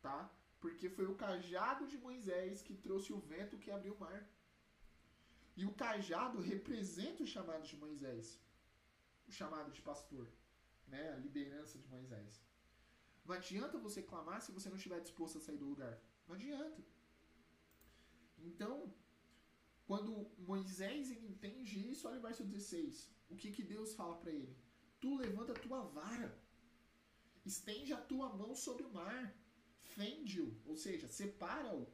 tá? 0.00 0.30
Porque 0.60 0.88
foi 0.88 1.06
o 1.06 1.16
cajado 1.16 1.86
de 1.86 1.98
Moisés 1.98 2.62
que 2.62 2.74
trouxe 2.74 3.12
o 3.12 3.18
vento 3.18 3.58
que 3.58 3.70
abriu 3.70 3.94
o 3.94 4.00
mar. 4.00 4.20
E 5.56 5.64
o 5.64 5.74
cajado 5.74 6.40
representa 6.40 7.22
o 7.22 7.26
chamado 7.26 7.64
de 7.66 7.76
Moisés, 7.76 8.40
o 9.26 9.32
chamado 9.32 9.72
de 9.72 9.82
pastor, 9.82 10.28
né? 10.86 11.12
a 11.14 11.16
liderança 11.16 11.78
de 11.78 11.88
Moisés. 11.88 12.40
Não 13.24 13.34
adianta 13.34 13.76
você 13.86 14.02
clamar 14.02 14.40
se 14.40 14.52
você 14.52 14.68
não 14.68 14.76
estiver 14.76 15.00
disposto 15.00 15.38
a 15.38 15.40
sair 15.40 15.58
do 15.58 15.68
lugar. 15.68 16.00
Não 16.26 16.34
adianta. 16.36 16.80
Então, 18.38 18.92
quando 19.86 20.30
Moisés 20.38 21.10
entende 21.10 21.90
isso, 21.90 22.06
olha 22.08 22.18
o 22.18 22.22
verso 22.22 22.44
16. 22.44 23.10
O 23.28 23.36
que, 23.36 23.50
que 23.50 23.62
Deus 23.62 23.94
fala 23.94 24.16
para 24.16 24.32
ele? 24.32 24.56
Tu 25.00 25.14
levanta 25.16 25.52
a 25.52 25.58
tua 25.58 25.82
vara, 25.82 26.36
estende 27.44 27.92
a 27.92 28.00
tua 28.00 28.28
mão 28.34 28.54
sobre 28.54 28.84
o 28.84 28.92
mar, 28.92 29.34
fende-o, 29.94 30.60
ou 30.66 30.76
seja, 30.76 31.08
separa-o, 31.08 31.86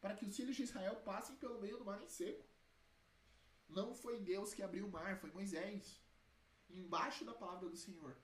para 0.00 0.14
que 0.14 0.24
os 0.24 0.36
filhos 0.36 0.56
de 0.56 0.62
Israel 0.62 0.96
passem 0.96 1.36
pelo 1.36 1.60
meio 1.60 1.78
do 1.78 1.84
mar 1.84 2.02
em 2.02 2.08
seco. 2.08 2.44
Não 3.68 3.94
foi 3.94 4.20
Deus 4.20 4.52
que 4.52 4.62
abriu 4.62 4.86
o 4.86 4.90
mar, 4.90 5.18
foi 5.18 5.30
Moisés. 5.30 6.00
Embaixo 6.68 7.24
da 7.24 7.34
palavra 7.34 7.68
do 7.68 7.76
Senhor. 7.76 8.16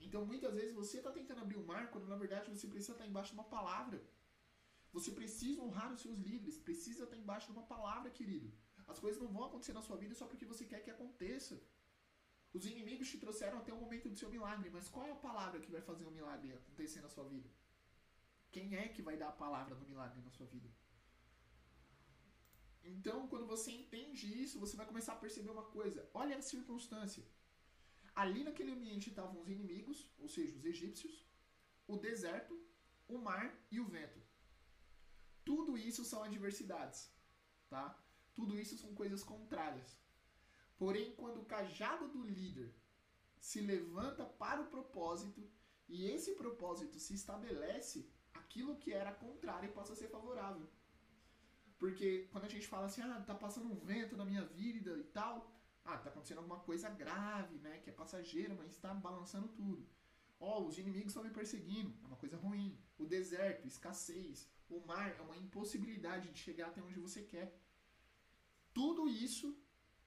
Então 0.00 0.26
muitas 0.26 0.54
vezes 0.54 0.74
você 0.74 0.98
está 0.98 1.10
tentando 1.10 1.42
abrir 1.42 1.56
o 1.56 1.66
mar 1.66 1.90
quando 1.90 2.08
na 2.08 2.16
verdade 2.16 2.50
você 2.50 2.66
precisa 2.66 2.92
estar 2.92 3.06
embaixo 3.06 3.30
de 3.30 3.38
uma 3.38 3.44
palavra. 3.44 4.02
Você 4.92 5.10
precisa 5.10 5.62
honrar 5.62 5.92
os 5.92 6.02
seus 6.02 6.18
líderes, 6.18 6.58
precisa 6.58 7.04
estar 7.04 7.16
embaixo 7.16 7.46
de 7.46 7.52
uma 7.52 7.66
palavra, 7.74 8.10
querido. 8.10 8.52
As 8.86 8.98
coisas 8.98 9.20
não 9.22 9.32
vão 9.32 9.44
acontecer 9.44 9.72
na 9.72 9.82
sua 9.82 9.96
vida 9.96 10.14
só 10.14 10.26
porque 10.26 10.50
você 10.52 10.64
quer 10.64 10.80
que 10.84 10.90
aconteça. 10.90 11.62
Os 12.52 12.66
inimigos 12.66 13.08
te 13.10 13.18
trouxeram 13.18 13.58
até 13.58 13.72
o 13.72 13.80
momento 13.80 14.10
do 14.10 14.16
seu 14.16 14.28
milagre, 14.28 14.68
mas 14.70 14.88
qual 14.88 15.06
é 15.06 15.12
a 15.12 15.24
palavra 15.28 15.60
que 15.60 15.70
vai 15.70 15.80
fazer 15.80 16.04
o 16.04 16.10
milagre 16.10 16.52
acontecer 16.52 17.00
na 17.00 17.08
sua 17.08 17.26
vida? 17.34 17.48
Quem 18.50 18.74
é 18.76 18.88
que 18.88 19.00
vai 19.00 19.16
dar 19.16 19.28
a 19.28 19.38
palavra 19.44 19.74
do 19.74 19.86
milagre 19.86 20.20
na 20.20 20.30
sua 20.30 20.46
vida? 20.46 20.70
Então, 22.84 23.26
quando 23.28 23.46
você 23.46 23.70
entende 23.70 24.26
isso, 24.42 24.60
você 24.60 24.76
vai 24.76 24.86
começar 24.86 25.14
a 25.14 25.22
perceber 25.24 25.50
uma 25.50 25.64
coisa. 25.64 26.08
Olha 26.12 26.36
a 26.36 26.42
circunstância. 26.42 27.24
Ali 28.14 28.44
naquele 28.44 28.72
ambiente 28.72 29.08
estavam 29.08 29.40
os 29.40 29.48
inimigos, 29.48 30.10
ou 30.18 30.28
seja, 30.28 30.54
os 30.54 30.64
egípcios, 30.66 31.26
o 31.86 31.96
deserto, 31.96 32.54
o 33.08 33.16
mar 33.16 33.46
e 33.70 33.80
o 33.80 33.86
vento. 33.86 34.21
Tudo 35.44 35.76
isso 35.76 36.04
são 36.04 36.22
adversidades, 36.22 37.10
tá? 37.68 37.98
Tudo 38.34 38.58
isso 38.58 38.76
são 38.78 38.94
coisas 38.94 39.22
contrárias. 39.22 39.96
Porém, 40.76 41.14
quando 41.14 41.40
o 41.40 41.44
cajado 41.44 42.08
do 42.08 42.22
líder 42.22 42.74
se 43.38 43.60
levanta 43.60 44.24
para 44.24 44.62
o 44.62 44.66
propósito 44.66 45.48
e 45.88 46.06
esse 46.06 46.32
propósito 46.34 46.98
se 46.98 47.14
estabelece, 47.14 48.08
aquilo 48.32 48.76
que 48.76 48.92
era 48.92 49.12
contrário 49.12 49.72
passa 49.72 49.92
a 49.92 49.96
ser 49.96 50.08
favorável. 50.08 50.68
Porque 51.78 52.28
quando 52.30 52.44
a 52.44 52.48
gente 52.48 52.66
fala 52.66 52.86
assim, 52.86 53.02
ah, 53.02 53.22
tá 53.26 53.34
passando 53.34 53.66
um 53.66 53.74
vento 53.74 54.16
na 54.16 54.24
minha 54.24 54.44
vida 54.44 54.96
e 54.96 55.04
tal, 55.04 55.52
ah, 55.84 55.98
tá 55.98 56.10
acontecendo 56.10 56.38
alguma 56.38 56.60
coisa 56.60 56.88
grave, 56.90 57.56
né, 57.58 57.78
que 57.78 57.90
é 57.90 57.92
passageira, 57.92 58.54
mas 58.54 58.70
está 58.70 58.94
balançando 58.94 59.48
tudo. 59.48 59.84
Ó, 60.44 60.58
oh, 60.58 60.66
os 60.66 60.76
inimigos 60.76 61.10
estão 61.12 61.22
me 61.22 61.30
perseguindo, 61.30 61.94
é 62.02 62.06
uma 62.08 62.16
coisa 62.16 62.36
ruim. 62.36 62.76
O 62.98 63.06
deserto, 63.06 63.64
escassez, 63.64 64.50
o 64.68 64.80
mar 64.80 65.14
é 65.16 65.22
uma 65.22 65.36
impossibilidade 65.36 66.30
de 66.30 66.38
chegar 66.46 66.66
até 66.66 66.82
onde 66.82 66.98
você 66.98 67.22
quer. 67.22 67.56
Tudo 68.74 69.08
isso 69.08 69.56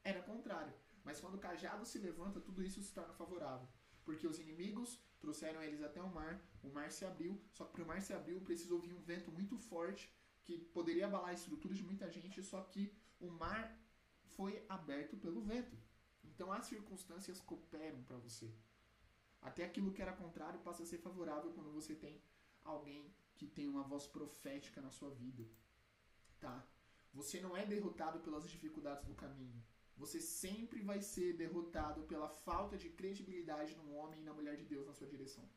era 0.04 0.22
contrário. 0.22 0.74
Mas 1.06 1.22
quando 1.22 1.36
o 1.36 1.40
cajado 1.40 1.86
se 1.86 2.00
levanta, 2.00 2.42
tudo 2.42 2.62
isso 2.62 2.82
se 2.82 2.94
torna 2.94 3.14
favorável. 3.14 3.66
Porque 4.04 4.28
os 4.28 4.38
inimigos 4.38 5.00
trouxeram 5.22 5.64
eles 5.64 5.82
até 5.82 6.02
o 6.02 6.14
mar, 6.14 6.46
o 6.62 6.70
mar 6.70 6.92
se 6.92 7.06
abriu, 7.06 7.42
só 7.54 7.64
que 7.64 7.72
para 7.72 7.84
o 7.84 7.88
mar 7.88 8.02
se 8.02 8.12
abriu 8.12 8.42
precisou 8.42 8.78
vir 8.82 8.94
um 8.94 9.02
vento 9.02 9.32
muito 9.32 9.58
forte 9.58 10.14
que 10.44 10.58
poderia 10.58 11.06
abalar 11.06 11.30
a 11.30 11.34
estrutura 11.34 11.74
de 11.74 11.82
muita 11.82 12.12
gente, 12.12 12.44
só 12.44 12.62
que 12.62 12.94
o 13.22 13.32
mar 13.32 13.80
foi 14.36 14.66
aberto 14.68 15.16
pelo 15.16 15.42
vento. 15.42 15.78
Então 16.26 16.52
as 16.52 16.66
circunstâncias 16.66 17.40
cooperam 17.40 18.04
para 18.04 18.18
você. 18.18 18.54
Até 19.50 19.64
aquilo 19.64 19.94
que 19.94 20.02
era 20.02 20.20
contrário 20.24 20.60
passa 20.68 20.82
a 20.84 20.90
ser 20.92 21.00
favorável 21.08 21.52
quando 21.56 21.72
você 21.72 21.94
tem 22.04 22.16
alguém 22.74 23.02
que 23.36 23.48
tem 23.58 23.68
uma 23.74 23.84
voz 23.84 24.08
profética 24.08 24.82
na 24.82 24.92
sua 24.98 25.12
vida. 25.24 25.44
Tá? 26.40 26.56
Você 27.14 27.40
não 27.40 27.56
é 27.56 27.64
derrotado 27.74 28.20
pelas 28.26 28.50
dificuldades 28.50 29.06
do 29.06 29.14
caminho. 29.14 29.64
Você 29.98 30.20
sempre 30.20 30.82
vai 30.82 31.00
ser 31.02 31.34
derrotado 31.34 32.02
pela 32.04 32.28
falta 32.28 32.76
de 32.76 32.90
credibilidade 32.90 33.76
no 33.76 33.94
homem 33.94 34.22
e 34.22 34.24
na 34.24 34.34
mulher 34.34 34.58
de 34.58 34.66
Deus 34.66 34.88
na 34.88 34.94
sua 34.94 35.08
direção. 35.08 35.48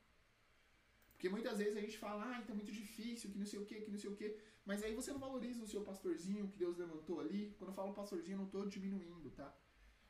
Porque 1.12 1.30
muitas 1.30 1.58
vezes 1.58 1.76
a 1.76 1.80
gente 1.80 1.98
fala, 1.98 2.22
ah, 2.30 2.42
tá 2.42 2.54
muito 2.54 2.70
difícil, 2.70 3.30
que 3.30 3.38
não 3.38 3.46
sei 3.46 3.58
o 3.58 3.66
que, 3.66 3.80
que 3.80 3.90
não 3.90 3.98
sei 3.98 4.10
o 4.10 4.14
que. 4.14 4.38
Mas 4.66 4.82
aí 4.82 4.94
você 4.94 5.10
não 5.10 5.18
valoriza 5.18 5.64
o 5.64 5.66
seu 5.66 5.82
pastorzinho 5.82 6.46
que 6.46 6.58
Deus 6.58 6.76
levantou 6.76 7.20
ali. 7.20 7.54
Quando 7.58 7.70
eu 7.70 7.74
falo 7.74 7.94
pastorzinho, 7.94 8.36
eu 8.36 8.42
não 8.42 8.48
tô 8.48 8.66
diminuindo, 8.66 9.30
tá? 9.30 9.52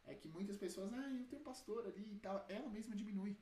É 0.04 0.14
que 0.14 0.28
muitas 0.28 0.56
pessoas, 0.56 0.92
ah, 0.92 1.10
eu 1.12 1.26
tenho 1.28 1.42
pastor 1.42 1.86
ali 1.86 2.14
e 2.14 2.18
tal. 2.18 2.44
Ela 2.48 2.68
mesma 2.68 2.96
diminui. 2.96 3.38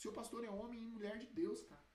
Seu 0.00 0.12
pastor 0.18 0.42
é 0.46 0.50
homem 0.50 0.82
e 0.82 0.92
mulher 0.96 1.18
de 1.18 1.26
Deus, 1.26 1.60
cara. 1.70 1.86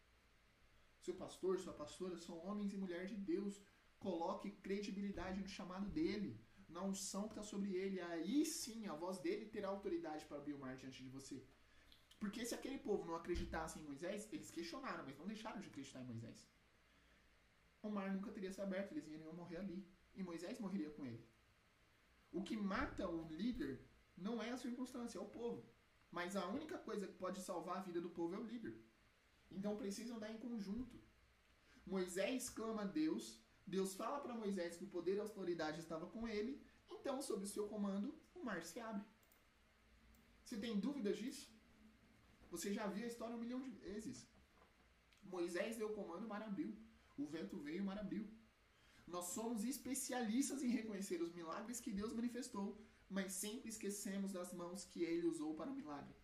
Seu 1.06 1.16
pastor, 1.22 1.54
sua 1.60 1.74
pastora 1.74 2.16
são 2.16 2.38
homens 2.46 2.72
e 2.72 2.78
mulher 2.78 3.08
de 3.08 3.16
Deus. 3.16 3.60
Coloque 3.98 4.52
credibilidade 4.66 5.40
no 5.40 5.48
chamado 5.48 5.88
dele, 5.90 6.40
na 6.70 6.84
unção 6.84 7.24
que 7.28 7.34
está 7.34 7.42
sobre 7.42 7.76
ele. 7.76 8.00
Aí 8.00 8.46
sim 8.46 8.86
a 8.86 8.94
voz 8.94 9.18
dele 9.18 9.48
terá 9.48 9.70
autoridade 9.70 10.24
para 10.26 10.38
abrir 10.38 10.54
o 10.54 10.60
mar 10.60 10.76
diante 10.78 11.02
de 11.02 11.10
você. 11.10 11.44
Porque 12.20 12.46
se 12.46 12.54
aquele 12.54 12.78
povo 12.78 13.06
não 13.06 13.16
acreditasse 13.16 13.80
em 13.80 13.88
Moisés, 13.90 14.32
eles 14.32 14.52
questionaram, 14.52 15.04
mas 15.04 15.18
não 15.18 15.26
deixaram 15.26 15.60
de 15.60 15.70
acreditar 15.70 16.02
em 16.02 16.12
Moisés. 16.12 16.48
O 17.82 17.90
mar 17.90 18.14
nunca 18.14 18.32
teria 18.32 18.52
se 18.52 18.62
aberto, 18.62 18.92
eles 18.92 19.08
iriam 19.08 19.34
morrer 19.34 19.58
ali. 19.58 19.84
E 20.14 20.22
Moisés 20.22 20.60
morreria 20.60 20.92
com 20.92 21.08
ele. 21.08 21.26
O 22.32 22.44
que 22.44 22.56
mata 22.56 23.10
o 23.10 23.28
líder 23.30 23.84
não 24.16 24.44
é 24.44 24.52
a 24.52 24.58
circunstância, 24.58 25.18
é 25.18 25.22
o 25.22 25.34
povo. 25.40 25.68
Mas 26.18 26.36
a 26.42 26.48
única 26.58 26.78
coisa 26.88 27.08
que 27.08 27.22
pode 27.24 27.40
salvar 27.42 27.78
a 27.78 27.86
vida 27.88 28.00
do 28.06 28.10
povo 28.18 28.36
é 28.36 28.40
o 28.40 28.50
líder. 28.52 28.76
Então 29.56 29.80
precisam 29.82 30.16
andar 30.16 30.32
em 30.32 30.44
conjunto. 30.46 30.96
Moisés 31.86 32.50
clama 32.50 32.84
a 32.84 32.92
Deus, 33.02 33.26
Deus 33.68 33.94
fala 34.02 34.20
para 34.22 34.40
Moisés 34.44 34.78
que 34.78 34.86
o 34.86 34.94
poder 34.96 35.16
e 35.16 35.20
a 35.20 35.24
autoridade 35.24 35.82
estava 35.82 36.08
com 36.08 36.28
ele, 36.36 36.54
então, 36.94 37.22
sob 37.22 37.44
o 37.44 37.48
seu 37.48 37.68
comando, 37.68 38.16
o 38.34 38.44
mar 38.44 38.64
se 38.64 38.80
abre. 38.80 39.06
Você 40.44 40.58
tem 40.58 40.80
dúvidas 40.80 41.18
disso? 41.18 41.46
Você 42.50 42.74
já 42.74 42.88
viu 42.88 43.04
a 43.04 43.08
história 43.08 43.36
um 43.36 43.40
milhão 43.40 43.62
de 43.62 43.70
vezes. 43.70 44.28
Moisés 45.24 45.78
deu 45.78 45.90
o 45.90 45.94
comando, 45.94 46.26
o 46.26 46.30
mar 46.30 46.42
abriu. 46.42 46.72
O 47.18 47.26
vento 47.26 47.58
veio, 47.58 47.84
o 47.84 47.86
mar 47.86 48.00
abriu. 48.00 48.26
Nós 49.06 49.26
somos 49.38 49.64
especialistas 49.64 50.64
em 50.64 50.70
reconhecer 50.70 51.22
os 51.22 51.34
milagres 51.34 51.80
que 51.80 51.92
Deus 51.92 52.14
manifestou, 52.14 52.68
mas 53.10 53.34
sempre 53.34 53.70
esquecemos 53.70 54.32
das 54.32 54.52
mãos 54.54 54.86
que 54.86 55.04
ele 55.04 55.28
usou 55.28 55.54
para 55.56 55.70
o 55.70 55.76
milagre. 55.76 56.16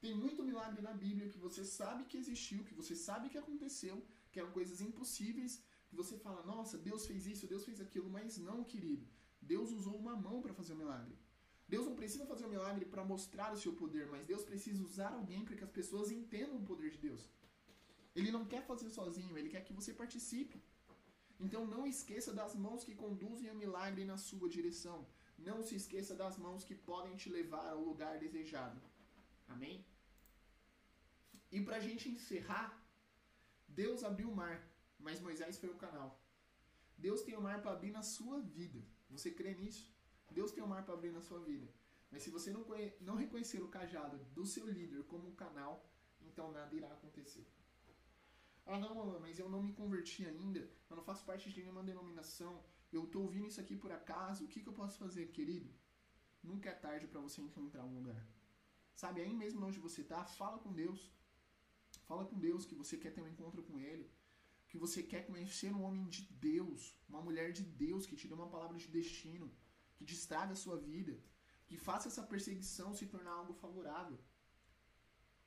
Tem 0.00 0.14
muito 0.14 0.42
milagre 0.42 0.80
na 0.80 0.92
Bíblia 0.92 1.28
que 1.28 1.38
você 1.38 1.64
sabe 1.64 2.04
que 2.04 2.16
existiu, 2.16 2.64
que 2.64 2.74
você 2.74 2.94
sabe 2.96 3.28
que 3.28 3.38
aconteceu, 3.38 4.02
que 4.30 4.40
eram 4.40 4.50
coisas 4.50 4.80
impossíveis, 4.80 5.62
que 5.88 5.96
você 5.96 6.16
fala, 6.16 6.42
nossa, 6.44 6.78
Deus 6.78 7.06
fez 7.06 7.26
isso, 7.26 7.46
Deus 7.46 7.64
fez 7.64 7.80
aquilo, 7.80 8.08
mas 8.08 8.38
não, 8.38 8.64
querido. 8.64 9.06
Deus 9.40 9.70
usou 9.72 9.96
uma 9.96 10.16
mão 10.16 10.40
para 10.40 10.54
fazer 10.54 10.72
o 10.74 10.76
milagre. 10.76 11.18
Deus 11.68 11.86
não 11.86 11.94
precisa 11.94 12.26
fazer 12.26 12.44
um 12.46 12.54
milagre 12.56 12.84
para 12.84 13.04
mostrar 13.04 13.52
o 13.52 13.56
seu 13.56 13.72
poder, 13.74 14.06
mas 14.12 14.26
Deus 14.26 14.42
precisa 14.44 14.82
usar 14.82 15.12
alguém 15.12 15.44
para 15.44 15.56
que 15.56 15.64
as 15.64 15.70
pessoas 15.70 16.10
entendam 16.10 16.56
o 16.56 16.64
poder 16.64 16.90
de 16.90 16.98
Deus. 16.98 17.28
Ele 18.14 18.30
não 18.36 18.44
quer 18.44 18.62
fazer 18.66 18.90
sozinho, 18.90 19.36
ele 19.38 19.50
quer 19.50 19.62
que 19.64 19.72
você 19.72 19.92
participe. 19.92 20.60
Então 21.38 21.66
não 21.66 21.86
esqueça 21.86 22.32
das 22.32 22.54
mãos 22.54 22.82
que 22.84 22.94
conduzem 22.94 23.50
o 23.50 23.54
milagre 23.54 24.04
na 24.04 24.16
sua 24.16 24.48
direção. 24.48 25.06
Não 25.48 25.58
se 25.66 25.74
esqueça 25.80 26.14
das 26.22 26.36
mãos 26.44 26.64
que 26.68 26.74
podem 26.90 27.16
te 27.16 27.28
levar 27.38 27.66
ao 27.70 27.82
lugar 27.90 28.18
desejado. 28.18 28.80
Amém? 29.48 29.84
E 31.50 31.60
para 31.66 31.76
a 31.78 31.84
gente 31.88 32.08
encerrar, 32.08 32.68
Deus 33.66 34.04
abriu 34.04 34.30
o 34.30 34.36
mar, 34.42 34.56
mas 34.98 35.20
Moisés 35.20 35.58
foi 35.58 35.70
o 35.70 35.80
canal. 35.84 36.08
Deus 36.96 37.22
tem 37.22 37.36
o 37.36 37.44
mar 37.48 37.60
para 37.62 37.72
abrir 37.72 37.92
na 37.98 38.02
sua 38.02 38.38
vida. 38.40 38.80
Você 39.08 39.30
crê 39.30 39.54
nisso? 39.54 39.84
Deus 40.30 40.52
tem 40.52 40.62
um 40.62 40.72
mar 40.74 40.84
para 40.84 40.94
abrir 40.94 41.12
na 41.12 41.22
sua 41.22 41.40
vida. 41.40 41.68
Mas 42.10 42.22
se 42.22 42.30
você 42.30 42.52
não, 42.52 42.64
não 43.00 43.16
reconhecer 43.16 43.60
o 43.62 43.68
cajado 43.68 44.18
do 44.36 44.44
seu 44.44 44.66
líder 44.66 45.04
como 45.04 45.28
um 45.28 45.34
canal, 45.34 45.72
então 46.20 46.52
nada 46.52 46.74
irá 46.74 46.88
acontecer. 46.92 47.46
Ah, 48.66 48.78
não, 48.78 49.18
mas 49.20 49.38
eu 49.38 49.48
não 49.48 49.62
me 49.62 49.72
converti 49.72 50.26
ainda, 50.26 50.60
eu 50.88 50.96
não 50.96 51.02
faço 51.02 51.24
parte 51.24 51.50
de 51.50 51.60
nenhuma 51.60 51.82
denominação, 51.82 52.62
eu 52.92 53.04
estou 53.04 53.22
ouvindo 53.22 53.46
isso 53.46 53.60
aqui 53.60 53.76
por 53.76 53.92
acaso, 53.92 54.44
o 54.44 54.48
que, 54.48 54.62
que 54.62 54.68
eu 54.68 54.72
posso 54.72 54.98
fazer, 54.98 55.26
querido? 55.28 55.70
Nunca 56.42 56.70
é 56.70 56.74
tarde 56.74 57.06
para 57.06 57.20
você 57.20 57.40
encontrar 57.40 57.84
um 57.84 57.94
lugar. 57.94 58.26
Sabe, 58.94 59.20
aí 59.20 59.32
mesmo 59.34 59.64
onde 59.64 59.78
você 59.78 60.02
tá, 60.02 60.24
fala 60.24 60.58
com 60.58 60.72
Deus. 60.72 61.12
Fala 62.08 62.24
com 62.24 62.38
Deus 62.38 62.64
que 62.64 62.74
você 62.74 62.96
quer 62.96 63.12
ter 63.12 63.22
um 63.22 63.28
encontro 63.28 63.62
com 63.62 63.78
Ele. 63.78 64.10
Que 64.68 64.78
você 64.78 65.02
quer 65.02 65.26
conhecer 65.26 65.72
um 65.74 65.82
homem 65.82 66.06
de 66.08 66.22
Deus, 66.48 66.96
uma 67.08 67.20
mulher 67.20 67.52
de 67.52 67.62
Deus 67.62 68.06
que 68.06 68.16
te 68.16 68.28
dê 68.28 68.34
uma 68.34 68.48
palavra 68.48 68.76
de 68.78 68.88
destino, 68.88 69.52
que 69.96 70.04
destraga 70.04 70.52
a 70.52 70.56
sua 70.56 70.76
vida, 70.76 71.20
que 71.66 71.76
faça 71.76 72.08
essa 72.08 72.22
perseguição 72.22 72.94
se 72.94 73.06
tornar 73.06 73.32
algo 73.32 73.54
favorável. 73.54 74.18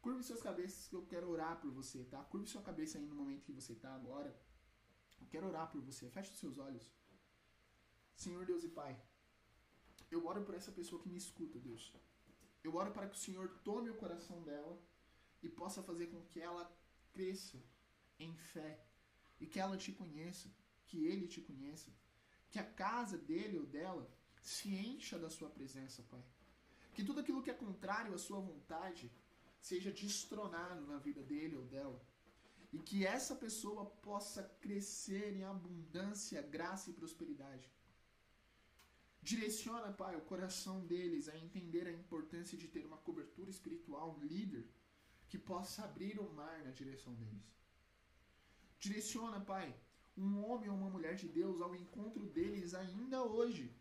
Curve 0.01 0.23
suas 0.23 0.41
cabeças 0.41 0.87
que 0.87 0.95
eu 0.95 1.05
quero 1.05 1.29
orar 1.29 1.61
por 1.61 1.71
você, 1.71 2.03
tá? 2.03 2.21
Curve 2.25 2.47
sua 2.47 2.61
cabeça 2.61 2.97
aí 2.97 3.05
no 3.05 3.15
momento 3.15 3.45
que 3.45 3.53
você 3.53 3.73
tá 3.73 3.93
agora. 3.95 4.37
Eu 5.21 5.27
quero 5.27 5.47
orar 5.47 5.71
por 5.71 5.81
você. 5.81 6.09
Feche 6.09 6.31
os 6.33 6.39
seus 6.39 6.57
olhos. 6.57 6.91
Senhor 8.15 8.45
Deus 8.45 8.63
e 8.63 8.69
Pai, 8.69 8.95
eu 10.09 10.25
oro 10.25 10.43
por 10.43 10.55
essa 10.55 10.71
pessoa 10.71 11.01
que 11.01 11.09
me 11.09 11.17
escuta, 11.17 11.59
Deus. 11.59 11.93
Eu 12.63 12.75
oro 12.75 12.91
para 12.91 13.07
que 13.07 13.15
o 13.15 13.19
Senhor 13.19 13.49
tome 13.63 13.89
o 13.89 13.95
coração 13.95 14.41
dela 14.43 14.79
e 15.41 15.49
possa 15.49 15.83
fazer 15.83 16.07
com 16.07 16.21
que 16.25 16.39
ela 16.39 16.71
cresça 17.11 17.57
em 18.19 18.33
fé 18.35 18.79
e 19.39 19.45
que 19.45 19.59
ela 19.59 19.77
te 19.77 19.91
conheça, 19.91 20.49
que 20.85 21.05
ele 21.05 21.27
te 21.27 21.41
conheça, 21.41 21.91
que 22.49 22.59
a 22.59 22.63
casa 22.63 23.17
dele 23.17 23.57
ou 23.57 23.65
dela 23.65 24.09
se 24.41 24.69
encha 24.69 25.17
da 25.17 25.29
sua 25.29 25.49
presença, 25.49 26.03
Pai. 26.03 26.23
Que 26.93 27.03
tudo 27.03 27.19
aquilo 27.19 27.41
que 27.41 27.49
é 27.49 27.53
contrário 27.53 28.13
à 28.13 28.17
sua 28.17 28.39
vontade 28.39 29.11
seja 29.59 29.91
destronado 29.91 30.85
na 30.85 30.97
vida 30.99 31.23
dele 31.23 31.55
ou 31.55 31.65
dela. 31.65 31.99
E 32.71 32.79
que 32.79 33.05
essa 33.05 33.35
pessoa 33.35 33.85
possa 33.85 34.43
crescer 34.61 35.35
em 35.35 35.43
abundância, 35.43 36.41
graça 36.41 36.89
e 36.89 36.93
prosperidade. 36.93 37.71
Direciona, 39.29 39.89
Pai, 40.01 40.13
o 40.17 40.27
coração 40.31 40.85
deles 40.85 41.29
a 41.29 41.37
entender 41.37 41.87
a 41.87 41.97
importância 42.01 42.57
de 42.57 42.67
ter 42.67 42.85
uma 42.85 42.97
cobertura 42.97 43.49
espiritual, 43.49 44.15
um 44.15 44.23
líder, 44.31 44.65
que 45.29 45.37
possa 45.37 45.85
abrir 45.85 46.19
o 46.19 46.29
mar 46.39 46.57
na 46.65 46.71
direção 46.71 47.13
deles. 47.13 47.47
Direciona, 48.77 49.39
Pai, 49.39 49.73
um 50.17 50.43
homem 50.43 50.69
ou 50.69 50.75
uma 50.75 50.89
mulher 50.89 51.15
de 51.15 51.29
Deus 51.29 51.61
ao 51.61 51.73
encontro 51.73 52.25
deles 52.25 52.73
ainda 52.73 53.23
hoje, 53.23 53.73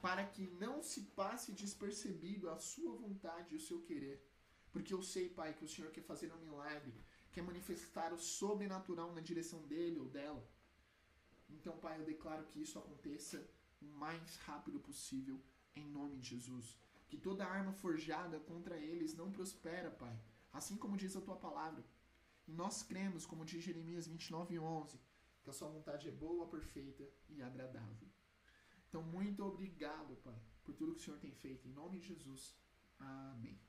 para 0.00 0.24
que 0.24 0.46
não 0.64 0.82
se 0.82 1.02
passe 1.20 1.52
despercebido 1.52 2.48
a 2.48 2.58
sua 2.58 2.94
vontade 2.96 3.52
e 3.52 3.58
o 3.58 3.66
seu 3.68 3.82
querer. 3.82 4.18
Porque 4.72 4.94
eu 4.94 5.02
sei, 5.02 5.28
Pai, 5.28 5.52
que 5.52 5.66
o 5.66 5.68
Senhor 5.68 5.90
quer 5.90 6.04
fazer 6.04 6.32
um 6.32 6.40
milagre, 6.46 6.94
quer 7.32 7.42
manifestar 7.42 8.14
o 8.14 8.18
sobrenatural 8.18 9.12
na 9.12 9.20
direção 9.20 9.60
dele 9.66 9.98
ou 9.98 10.08
dela. 10.08 10.42
Então, 11.50 11.76
Pai, 11.76 12.00
eu 12.00 12.06
declaro 12.06 12.46
que 12.46 12.62
isso 12.62 12.78
aconteça 12.78 13.46
o 13.80 13.86
mais 13.86 14.36
rápido 14.38 14.80
possível, 14.80 15.40
em 15.74 15.86
nome 15.86 16.16
de 16.18 16.30
Jesus. 16.30 16.76
Que 17.08 17.16
toda 17.16 17.46
arma 17.46 17.72
forjada 17.72 18.38
contra 18.40 18.76
eles 18.76 19.14
não 19.14 19.30
prospera, 19.30 19.90
Pai. 19.90 20.18
Assim 20.52 20.76
como 20.76 20.96
diz 20.96 21.16
a 21.16 21.20
tua 21.20 21.36
palavra. 21.36 21.84
E 22.46 22.52
nós 22.52 22.82
cremos, 22.82 23.26
como 23.26 23.44
diz 23.44 23.62
Jeremias 23.62 24.06
29, 24.06 24.58
11, 24.58 25.00
que 25.42 25.50
a 25.50 25.52
sua 25.52 25.68
vontade 25.68 26.08
é 26.08 26.10
boa, 26.10 26.48
perfeita 26.48 27.06
e 27.28 27.42
agradável. 27.42 28.08
Então, 28.88 29.02
muito 29.02 29.44
obrigado, 29.44 30.16
Pai, 30.16 30.40
por 30.64 30.74
tudo 30.74 30.94
que 30.94 31.00
o 31.00 31.04
Senhor 31.04 31.18
tem 31.18 31.32
feito. 31.32 31.68
Em 31.68 31.72
nome 31.72 31.98
de 31.98 32.08
Jesus. 32.08 32.54
Amém. 32.98 33.60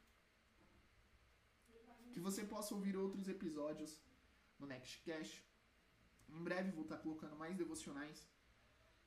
Que 2.13 2.19
você 2.19 2.43
possa 2.43 2.73
ouvir 2.73 2.95
outros 2.97 3.27
episódios 3.27 4.01
no 4.57 4.65
Nextcast. 4.65 5.45
Em 6.27 6.43
breve 6.43 6.71
vou 6.71 6.83
estar 6.83 6.97
colocando 6.97 7.35
mais 7.35 7.55
devocionais. 7.55 8.27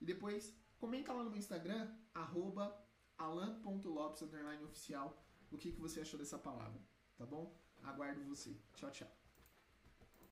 E 0.00 0.04
depois 0.04 0.54
Comenta 0.82 1.12
lá 1.12 1.22
no 1.22 1.30
meu 1.30 1.38
Instagram, 1.38 1.88
arroba 2.12 2.76
alan.lopes, 3.16 4.20
oficial, 4.64 5.24
o 5.48 5.56
que, 5.56 5.70
que 5.70 5.80
você 5.80 6.00
achou 6.00 6.18
dessa 6.18 6.36
palavra, 6.36 6.82
tá 7.16 7.24
bom? 7.24 7.56
Aguardo 7.84 8.24
você. 8.24 8.60
Tchau, 8.74 8.90
tchau. 8.90 9.21